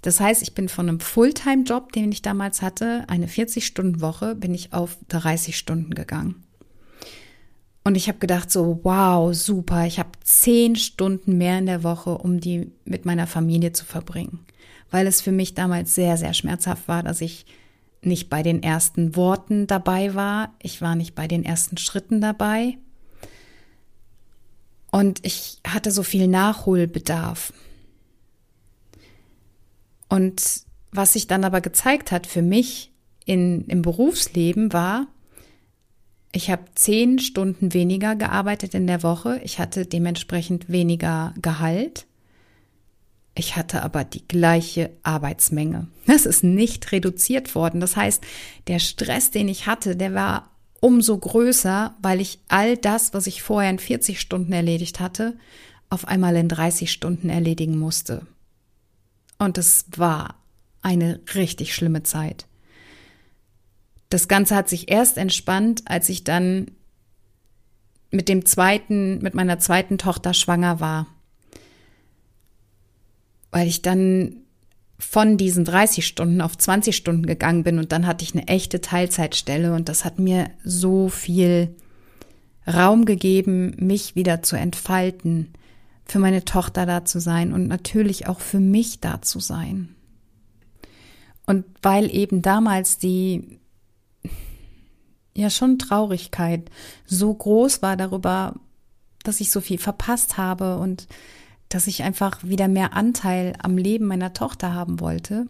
Das 0.00 0.20
heißt, 0.20 0.40
ich 0.40 0.54
bin 0.54 0.70
von 0.70 0.88
einem 0.88 1.00
Fulltime-Job, 1.00 1.92
den 1.92 2.10
ich 2.12 2.22
damals 2.22 2.62
hatte, 2.62 3.04
eine 3.08 3.26
40-Stunden-Woche, 3.26 4.34
bin 4.36 4.54
ich 4.54 4.72
auf 4.72 4.96
30 5.08 5.58
Stunden 5.58 5.92
gegangen. 5.92 6.47
Und 7.88 7.94
ich 7.94 8.06
habe 8.06 8.18
gedacht 8.18 8.50
so, 8.50 8.80
wow, 8.82 9.34
super, 9.34 9.86
ich 9.86 9.98
habe 9.98 10.10
zehn 10.22 10.76
Stunden 10.76 11.38
mehr 11.38 11.58
in 11.58 11.64
der 11.64 11.84
Woche, 11.84 12.18
um 12.18 12.38
die 12.38 12.70
mit 12.84 13.06
meiner 13.06 13.26
Familie 13.26 13.72
zu 13.72 13.86
verbringen. 13.86 14.40
Weil 14.90 15.06
es 15.06 15.22
für 15.22 15.32
mich 15.32 15.54
damals 15.54 15.94
sehr, 15.94 16.18
sehr 16.18 16.34
schmerzhaft 16.34 16.86
war, 16.86 17.02
dass 17.02 17.22
ich 17.22 17.46
nicht 18.02 18.28
bei 18.28 18.42
den 18.42 18.62
ersten 18.62 19.16
Worten 19.16 19.66
dabei 19.66 20.14
war. 20.14 20.52
Ich 20.62 20.82
war 20.82 20.96
nicht 20.96 21.14
bei 21.14 21.26
den 21.26 21.46
ersten 21.46 21.78
Schritten 21.78 22.20
dabei. 22.20 22.76
Und 24.90 25.24
ich 25.24 25.56
hatte 25.66 25.90
so 25.90 26.02
viel 26.02 26.28
Nachholbedarf. 26.28 27.54
Und 30.10 30.42
was 30.92 31.14
sich 31.14 31.26
dann 31.26 31.42
aber 31.42 31.62
gezeigt 31.62 32.12
hat 32.12 32.26
für 32.26 32.42
mich 32.42 32.92
in, 33.24 33.64
im 33.64 33.80
Berufsleben 33.80 34.74
war, 34.74 35.06
ich 36.32 36.50
habe 36.50 36.64
zehn 36.74 37.18
Stunden 37.18 37.72
weniger 37.72 38.14
gearbeitet 38.14 38.74
in 38.74 38.86
der 38.86 39.02
Woche. 39.02 39.40
Ich 39.44 39.58
hatte 39.58 39.86
dementsprechend 39.86 40.68
weniger 40.68 41.34
Gehalt. 41.40 42.06
Ich 43.34 43.56
hatte 43.56 43.82
aber 43.82 44.04
die 44.04 44.26
gleiche 44.26 44.90
Arbeitsmenge. 45.02 45.86
Das 46.06 46.26
ist 46.26 46.42
nicht 46.42 46.90
reduziert 46.92 47.54
worden. 47.54 47.80
Das 47.80 47.96
heißt, 47.96 48.22
der 48.66 48.78
Stress, 48.78 49.30
den 49.30 49.48
ich 49.48 49.66
hatte, 49.66 49.94
der 49.96 50.12
war 50.12 50.50
umso 50.80 51.16
größer, 51.16 51.94
weil 52.02 52.20
ich 52.20 52.40
all 52.48 52.76
das, 52.76 53.14
was 53.14 53.26
ich 53.26 53.42
vorher 53.42 53.70
in 53.70 53.78
40 53.78 54.20
Stunden 54.20 54.52
erledigt 54.52 55.00
hatte, 55.00 55.36
auf 55.88 56.06
einmal 56.06 56.36
in 56.36 56.48
30 56.48 56.90
Stunden 56.90 57.30
erledigen 57.30 57.78
musste. 57.78 58.26
Und 59.38 59.56
es 59.56 59.86
war 59.96 60.34
eine 60.82 61.20
richtig 61.34 61.74
schlimme 61.74 62.02
Zeit. 62.02 62.47
Das 64.08 64.28
Ganze 64.28 64.56
hat 64.56 64.68
sich 64.68 64.90
erst 64.90 65.18
entspannt, 65.18 65.82
als 65.86 66.08
ich 66.08 66.24
dann 66.24 66.70
mit 68.10 68.28
dem 68.28 68.46
zweiten, 68.46 69.18
mit 69.18 69.34
meiner 69.34 69.58
zweiten 69.58 69.98
Tochter 69.98 70.32
schwanger 70.32 70.80
war. 70.80 71.06
Weil 73.50 73.66
ich 73.66 73.82
dann 73.82 74.36
von 74.98 75.36
diesen 75.36 75.64
30 75.64 76.06
Stunden 76.06 76.40
auf 76.40 76.56
20 76.56 76.96
Stunden 76.96 77.26
gegangen 77.26 77.62
bin 77.62 77.78
und 77.78 77.92
dann 77.92 78.06
hatte 78.06 78.24
ich 78.24 78.34
eine 78.34 78.48
echte 78.48 78.80
Teilzeitstelle 78.80 79.74
und 79.74 79.88
das 79.88 80.04
hat 80.04 80.18
mir 80.18 80.50
so 80.64 81.08
viel 81.08 81.76
Raum 82.66 83.04
gegeben, 83.04 83.74
mich 83.78 84.16
wieder 84.16 84.42
zu 84.42 84.56
entfalten, 84.56 85.52
für 86.04 86.18
meine 86.18 86.44
Tochter 86.44 86.84
da 86.86 87.04
zu 87.04 87.20
sein 87.20 87.52
und 87.52 87.68
natürlich 87.68 88.26
auch 88.26 88.40
für 88.40 88.60
mich 88.60 89.00
da 89.00 89.22
zu 89.22 89.40
sein. 89.40 89.94
Und 91.46 91.64
weil 91.82 92.14
eben 92.14 92.42
damals 92.42 92.98
die 92.98 93.57
ja 95.34 95.50
schon 95.50 95.78
Traurigkeit 95.78 96.70
so 97.06 97.32
groß 97.32 97.82
war 97.82 97.96
darüber, 97.96 98.54
dass 99.22 99.40
ich 99.40 99.50
so 99.50 99.60
viel 99.60 99.78
verpasst 99.78 100.36
habe 100.36 100.78
und 100.78 101.06
dass 101.68 101.86
ich 101.86 102.02
einfach 102.02 102.42
wieder 102.42 102.68
mehr 102.68 102.94
Anteil 102.94 103.54
am 103.62 103.76
Leben 103.76 104.06
meiner 104.06 104.32
Tochter 104.32 104.74
haben 104.74 105.00
wollte, 105.00 105.46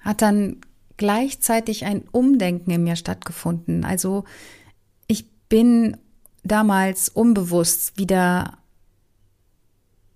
hat 0.00 0.22
dann 0.22 0.60
gleichzeitig 0.96 1.84
ein 1.84 2.04
Umdenken 2.12 2.70
in 2.70 2.84
mir 2.84 2.96
stattgefunden. 2.96 3.84
Also 3.84 4.24
ich 5.06 5.26
bin 5.48 5.96
damals 6.44 7.08
unbewusst 7.08 7.98
wieder 7.98 8.58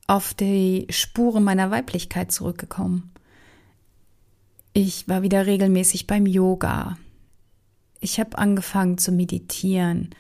auf 0.07 0.35
die 0.35 0.87
Spuren 0.91 1.45
meiner 1.45 1.71
Weiblichkeit 1.71 2.33
zurückgekommen. 2.33 3.13
Ich 4.73 5.09
war 5.09 5.23
wieder 5.23 5.47
regelmäßig 5.47 6.07
beim 6.07 6.27
Yoga 6.27 6.97
ich 8.01 8.19
habe 8.19 8.39
angefangen 8.39 8.99
zu 8.99 9.13
meditieren. 9.13 10.11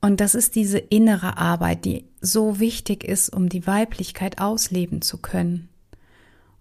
Und 0.00 0.20
das 0.20 0.34
ist 0.34 0.54
diese 0.54 0.78
innere 0.78 1.36
Arbeit, 1.36 1.84
die 1.84 2.06
so 2.20 2.58
wichtig 2.58 3.04
ist, 3.04 3.28
um 3.28 3.48
die 3.48 3.66
Weiblichkeit 3.66 4.40
ausleben 4.40 5.02
zu 5.02 5.18
können. 5.18 5.68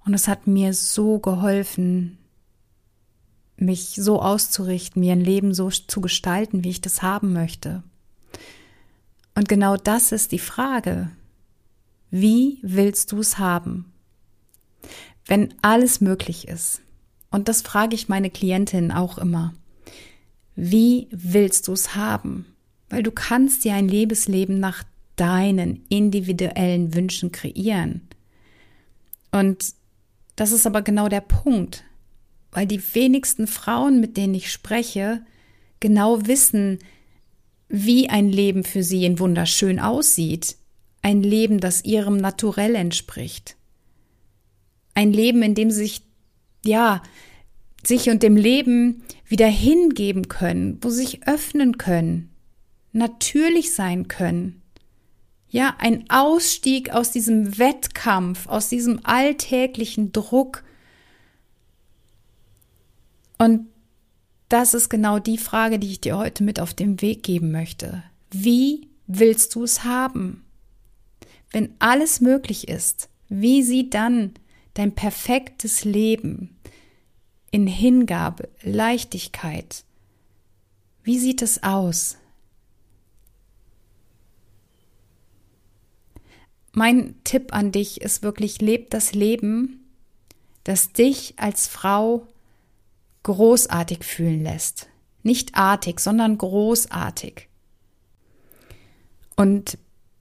Und 0.05 0.13
es 0.13 0.27
hat 0.27 0.47
mir 0.47 0.73
so 0.73 1.19
geholfen, 1.19 2.17
mich 3.55 3.95
so 3.95 4.21
auszurichten, 4.21 5.01
mir 5.01 5.13
ein 5.13 5.21
Leben 5.21 5.53
so 5.53 5.69
zu 5.69 6.01
gestalten, 6.01 6.63
wie 6.63 6.69
ich 6.69 6.81
das 6.81 7.01
haben 7.01 7.33
möchte. 7.33 7.83
Und 9.35 9.47
genau 9.47 9.77
das 9.77 10.11
ist 10.11 10.31
die 10.31 10.39
Frage. 10.39 11.11
Wie 12.11 12.59
willst 12.61 13.11
du 13.11 13.19
es 13.19 13.37
haben? 13.37 13.93
Wenn 15.25 15.53
alles 15.61 16.01
möglich 16.01 16.47
ist. 16.47 16.81
Und 17.31 17.47
das 17.47 17.61
frage 17.61 17.95
ich 17.95 18.09
meine 18.09 18.31
Klientin 18.31 18.91
auch 18.91 19.17
immer. 19.17 19.53
Wie 20.61 21.07
willst 21.11 21.69
du 21.69 21.73
es 21.73 21.95
haben? 21.95 22.45
Weil 22.89 23.01
du 23.01 23.11
kannst 23.11 23.63
dir 23.63 23.75
ein 23.75 23.87
Lebensleben 23.87 24.59
nach 24.59 24.83
deinen 25.15 25.85
individuellen 25.87 26.93
Wünschen 26.93 27.31
kreieren. 27.31 28.01
Und 29.31 29.73
das 30.35 30.51
ist 30.51 30.67
aber 30.67 30.81
genau 30.81 31.07
der 31.07 31.21
Punkt, 31.21 31.85
weil 32.51 32.67
die 32.67 32.81
wenigsten 32.93 33.47
Frauen, 33.47 34.01
mit 34.01 34.17
denen 34.17 34.33
ich 34.33 34.51
spreche, 34.51 35.21
genau 35.79 36.27
wissen, 36.27 36.79
wie 37.69 38.09
ein 38.09 38.29
Leben 38.29 38.65
für 38.65 38.83
sie 38.83 39.05
in 39.05 39.17
wunderschön 39.17 39.79
aussieht. 39.79 40.57
Ein 41.01 41.23
Leben, 41.23 41.61
das 41.61 41.85
ihrem 41.85 42.17
Naturell 42.17 42.75
entspricht. 42.75 43.55
Ein 44.93 45.13
Leben, 45.13 45.41
in 45.41 45.55
dem 45.55 45.71
sie 45.71 45.77
sich, 45.83 46.01
ja, 46.65 47.01
sich 47.83 48.09
und 48.09 48.23
dem 48.23 48.35
Leben 48.35 49.03
wieder 49.25 49.47
hingeben 49.47 50.27
können, 50.27 50.77
wo 50.81 50.89
sie 50.89 51.05
sich 51.05 51.27
öffnen 51.27 51.77
können, 51.77 52.29
natürlich 52.91 53.73
sein 53.73 54.07
können. 54.07 54.61
Ja, 55.49 55.75
ein 55.79 56.05
Ausstieg 56.09 56.91
aus 56.91 57.11
diesem 57.11 57.57
Wettkampf, 57.57 58.47
aus 58.47 58.69
diesem 58.69 58.99
alltäglichen 59.03 60.11
Druck. 60.11 60.63
Und 63.39 63.67
das 64.47 64.73
ist 64.73 64.89
genau 64.89 65.19
die 65.19 65.37
Frage, 65.37 65.79
die 65.79 65.89
ich 65.89 66.01
dir 66.01 66.17
heute 66.17 66.43
mit 66.43 66.59
auf 66.59 66.73
den 66.73 67.01
Weg 67.01 67.23
geben 67.23 67.51
möchte. 67.51 68.03
Wie 68.31 68.89
willst 69.07 69.55
du 69.55 69.63
es 69.63 69.83
haben? 69.83 70.43
Wenn 71.51 71.73
alles 71.79 72.21
möglich 72.21 72.67
ist, 72.67 73.09
wie 73.27 73.63
sieht 73.63 73.95
dann 73.95 74.33
dein 74.75 74.93
perfektes 74.93 75.83
Leben 75.83 76.58
in 77.51 77.67
Hingabe, 77.67 78.49
Leichtigkeit, 78.61 79.83
wie 81.03 81.17
sieht 81.17 81.41
es 81.41 81.63
aus? 81.63 82.17
Mein 86.71 87.15
Tipp 87.23 87.53
an 87.53 87.71
dich 87.71 88.01
ist 88.01 88.21
wirklich, 88.21 88.61
leb 88.61 88.89
das 88.91 89.13
Leben, 89.13 89.85
das 90.63 90.91
dich 90.91 91.33
als 91.37 91.67
Frau 91.67 92.27
großartig 93.23 94.03
fühlen 94.03 94.43
lässt. 94.43 94.87
Nicht 95.23 95.55
artig, 95.55 95.99
sondern 95.99 96.37
großartig. 96.37 97.47
Und 99.35 99.77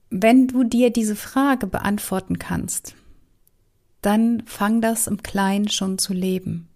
wenn 0.09 0.47
du 0.47 0.63
dir 0.63 0.91
diese 0.91 1.15
Frage 1.15 1.67
beantworten 1.67 2.39
kannst, 2.39 2.95
dann 4.01 4.43
fang 4.45 4.81
das 4.81 5.07
im 5.07 5.21
Kleinen 5.21 5.69
schon 5.69 5.97
zu 5.97 6.13
leben. 6.13 6.68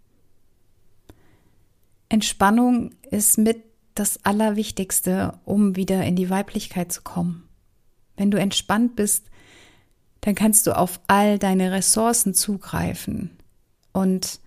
Entspannung 2.14 2.92
ist 3.10 3.40
mit 3.40 3.64
das 3.96 4.24
Allerwichtigste, 4.24 5.34
um 5.46 5.76
wieder 5.76 6.04
in 6.04 6.16
die 6.16 6.30
Weiblichkeit 6.30 6.92
zu 6.92 7.02
kommen. 7.02 7.50
Wenn 8.16 8.30
du 8.30 8.38
entspannt 8.38 8.96
bist, 8.96 9.26
dann 10.22 10.36
kannst 10.36 10.68
du 10.68 10.78
auf 10.78 11.00
all 11.08 11.40
deine 11.40 11.72
Ressourcen 11.72 12.36
zugreifen 12.36 13.32
und 13.94 14.40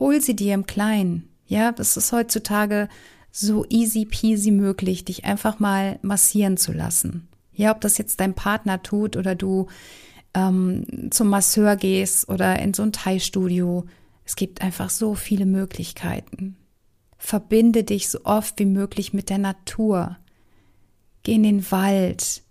hol 0.00 0.20
sie 0.20 0.34
dir 0.34 0.54
im 0.54 0.66
Kleinen. 0.66 1.28
Ja, 1.46 1.70
das 1.70 1.96
ist 1.96 2.10
heutzutage 2.10 2.88
so 3.30 3.64
easy 3.68 4.06
peasy 4.06 4.50
möglich, 4.50 5.04
dich 5.04 5.24
einfach 5.24 5.60
mal 5.60 6.00
massieren 6.02 6.56
zu 6.56 6.72
lassen. 6.72 7.28
Ja, 7.52 7.70
ob 7.70 7.80
das 7.80 7.96
jetzt 7.96 8.18
dein 8.18 8.34
Partner 8.34 8.82
tut 8.82 9.16
oder 9.16 9.36
du 9.36 9.68
ähm, 10.34 11.12
zum 11.12 11.28
Masseur 11.28 11.76
gehst 11.76 12.28
oder 12.28 12.58
in 12.58 12.74
so 12.74 12.82
ein 12.82 12.92
Thai-Studio. 12.92 13.86
Es 14.24 14.34
gibt 14.34 14.62
einfach 14.62 14.90
so 14.90 15.14
viele 15.14 15.46
Möglichkeiten. 15.46 16.56
Verbinde 17.24 17.84
dich 17.84 18.10
so 18.10 18.18
oft 18.24 18.58
wie 18.58 18.66
möglich 18.66 19.14
mit 19.14 19.30
der 19.30 19.38
Natur. 19.38 20.18
Geh 21.22 21.34
in 21.34 21.42
den 21.42 21.70
Wald, 21.70 22.42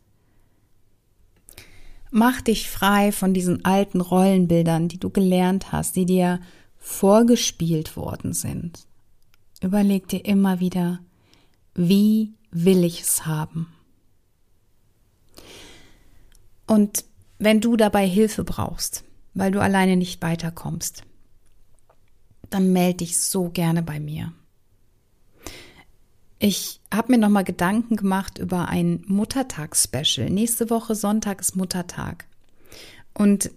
Mach 2.16 2.42
dich 2.42 2.70
frei 2.70 3.12
von 3.12 3.34
diesen 3.34 3.66
alten 3.66 4.00
Rollenbildern, 4.00 4.88
die 4.88 5.00
du 5.00 5.10
gelernt 5.10 5.72
hast, 5.72 5.96
die 5.96 6.06
dir 6.06 6.40
vorgespielt 6.78 7.98
worden 7.98 8.34
sind. 8.34 8.86
Überleg 9.62 10.08
dir 10.08 10.24
immer 10.24 10.60
wieder, 10.60 11.00
wie 11.74 12.36
will 12.52 12.84
ich 12.84 13.02
es 13.02 13.26
haben? 13.26 13.74
Und 16.68 17.04
wenn 17.40 17.62
du 17.62 17.78
dabei 17.78 18.08
Hilfe 18.08 18.44
brauchst, 18.44 19.06
weil 19.34 19.52
du 19.52 19.60
alleine 19.60 19.98
nicht 19.98 20.22
weiterkommst, 20.22 21.04
dann 22.52 22.72
melde 22.74 22.98
dich 22.98 23.18
so 23.18 23.50
gerne 23.50 23.82
bei 23.82 24.00
mir. 24.00 24.34
Ich 26.46 26.82
habe 26.94 27.14
mir 27.14 27.18
noch 27.18 27.30
mal 27.30 27.46
Gedanken 27.46 27.96
gemacht 27.96 28.38
über 28.38 28.68
ein 28.68 29.02
Muttertags-Special. 29.08 30.30
Nächste 30.30 30.70
Woche 30.70 30.94
Sonntag 30.94 31.40
ist 31.40 31.56
Muttertag. 31.56 32.26
Und 33.14 33.50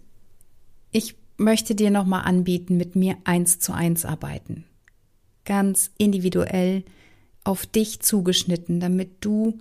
ich 0.92 1.16
möchte 1.37 1.75
dir 1.75 1.90
noch 1.90 2.07
mal 2.07 2.20
anbieten, 2.20 2.77
mit 2.77 2.94
mir 2.94 3.16
eins 3.25 3.59
zu 3.59 3.72
eins 3.72 4.05
arbeiten. 4.05 4.66
Ganz 5.44 5.90
individuell 5.99 6.85
auf 7.42 7.66
dich 7.66 8.03
zugeschnitten, 8.03 8.79
damit 8.79 9.16
du 9.18 9.59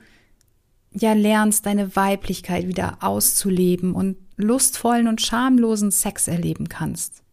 ja 0.92 1.14
lernst, 1.14 1.66
deine 1.66 1.96
Weiblichkeit 1.96 2.68
wieder 2.68 3.00
auszuleben 3.02 3.96
und 3.96 4.18
lustvollen 4.38 5.08
und 5.08 5.20
schamlosen 5.20 5.90
Sex 5.90 6.28
erleben 6.28 6.70
kannst. 6.70 7.24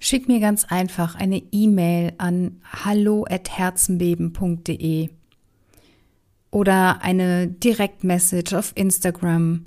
Schick 0.00 0.28
mir 0.28 0.40
ganz 0.40 0.64
einfach 0.64 1.14
eine 1.14 1.42
E-Mail 1.52 2.14
an 2.18 2.60
hallo@herzenbeben.de 2.84 5.10
oder 6.50 7.02
eine 7.02 7.46
Direktmessage 7.46 8.58
auf 8.58 8.72
Instagram. 8.74 9.66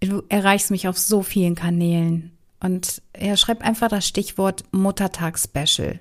Du 0.00 0.22
erreichst 0.28 0.70
mich 0.70 0.86
auf 0.86 0.98
so 0.98 1.22
vielen 1.22 1.54
Kanälen. 1.54 2.32
Und 2.60 3.00
ja, 3.18 3.34
schreib 3.36 3.62
einfach 3.62 3.88
das 3.88 4.06
Stichwort 4.06 4.64
Muttertag 4.70 5.38
Special 5.38 5.98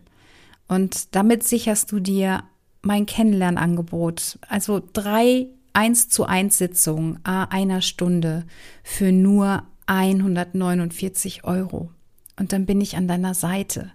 und 0.71 1.15
damit 1.15 1.43
sicherst 1.43 1.91
du 1.91 1.99
dir 1.99 2.45
mein 2.81 3.05
Kennenlernangebot, 3.05 4.39
also 4.47 4.81
drei 4.93 5.47
1 5.73 6.07
zu 6.07 6.25
1 6.25 6.57
Sitzungen 6.57 7.19
a 7.23 7.43
einer 7.43 7.81
Stunde 7.81 8.45
für 8.81 9.11
nur 9.11 9.63
149 9.87 11.43
Euro 11.43 11.91
und 12.37 12.53
dann 12.53 12.65
bin 12.65 12.81
ich 12.81 12.95
an 12.97 13.07
deiner 13.07 13.33
Seite. 13.33 13.91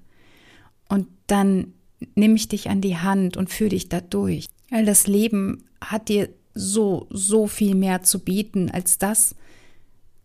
Und 0.89 1.09
dann 1.27 1.73
nehme 2.15 2.35
ich 2.35 2.49
dich 2.49 2.69
an 2.69 2.81
die 2.81 2.97
Hand 2.97 3.37
und 3.37 3.51
führe 3.51 3.71
dich 3.71 3.89
da 3.89 4.01
durch. 4.01 4.47
Weil 4.71 4.85
das 4.85 5.07
Leben 5.07 5.65
hat 5.81 6.09
dir 6.09 6.29
so, 6.55 7.07
so 7.11 7.47
viel 7.47 7.75
mehr 7.75 8.03
zu 8.03 8.21
bieten 8.21 8.71
als 8.71 8.99
das, 8.99 9.35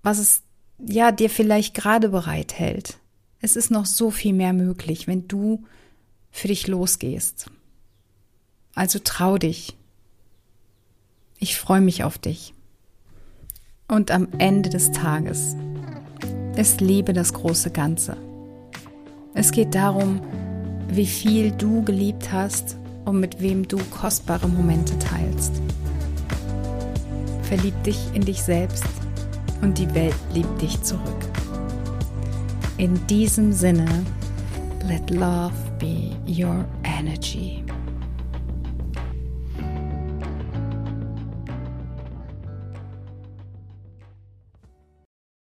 was 0.03 0.17
es 0.19 0.43
ja 0.79 1.11
dir 1.11 1.29
vielleicht 1.29 1.73
gerade 1.75 2.09
bereithält. 2.09 2.97
Es 3.39 3.55
ist 3.55 3.71
noch 3.71 3.85
so 3.85 4.11
viel 4.11 4.33
mehr 4.33 4.53
möglich, 4.53 5.07
wenn 5.07 5.27
du 5.27 5.63
für 6.31 6.47
dich 6.47 6.67
losgehst. 6.67 7.47
Also 8.73 8.99
trau 9.03 9.37
dich. 9.37 9.75
Ich 11.39 11.57
freue 11.57 11.81
mich 11.81 12.03
auf 12.03 12.17
dich. 12.17 12.53
Und 13.87 14.11
am 14.11 14.29
Ende 14.37 14.69
des 14.69 14.91
Tages 14.91 15.55
ist 16.55 16.81
Liebe 16.81 17.13
das 17.13 17.33
große 17.33 17.71
Ganze. 17.71 18.17
Es 19.33 19.51
geht 19.51 19.73
darum, 19.73 20.21
wie 20.89 21.05
viel 21.05 21.51
du 21.51 21.83
geliebt 21.83 22.31
hast 22.31 22.77
und 23.05 23.19
mit 23.19 23.41
wem 23.41 23.67
du 23.67 23.77
kostbare 23.89 24.47
Momente 24.47 24.97
teilst. 24.99 25.61
Verlieb 27.43 27.81
dich 27.83 27.99
in 28.13 28.23
dich 28.23 28.41
selbst 28.41 28.85
und 29.61 29.77
die 29.77 29.93
Welt 29.93 30.15
liebt 30.33 30.61
dich 30.61 30.81
zurück. 30.81 31.01
In 32.77 33.05
diesem 33.07 33.53
Sinne, 33.53 33.87
let 34.87 35.09
love 35.09 35.53
be 35.79 36.11
your 36.27 36.65
energy. 36.83 37.60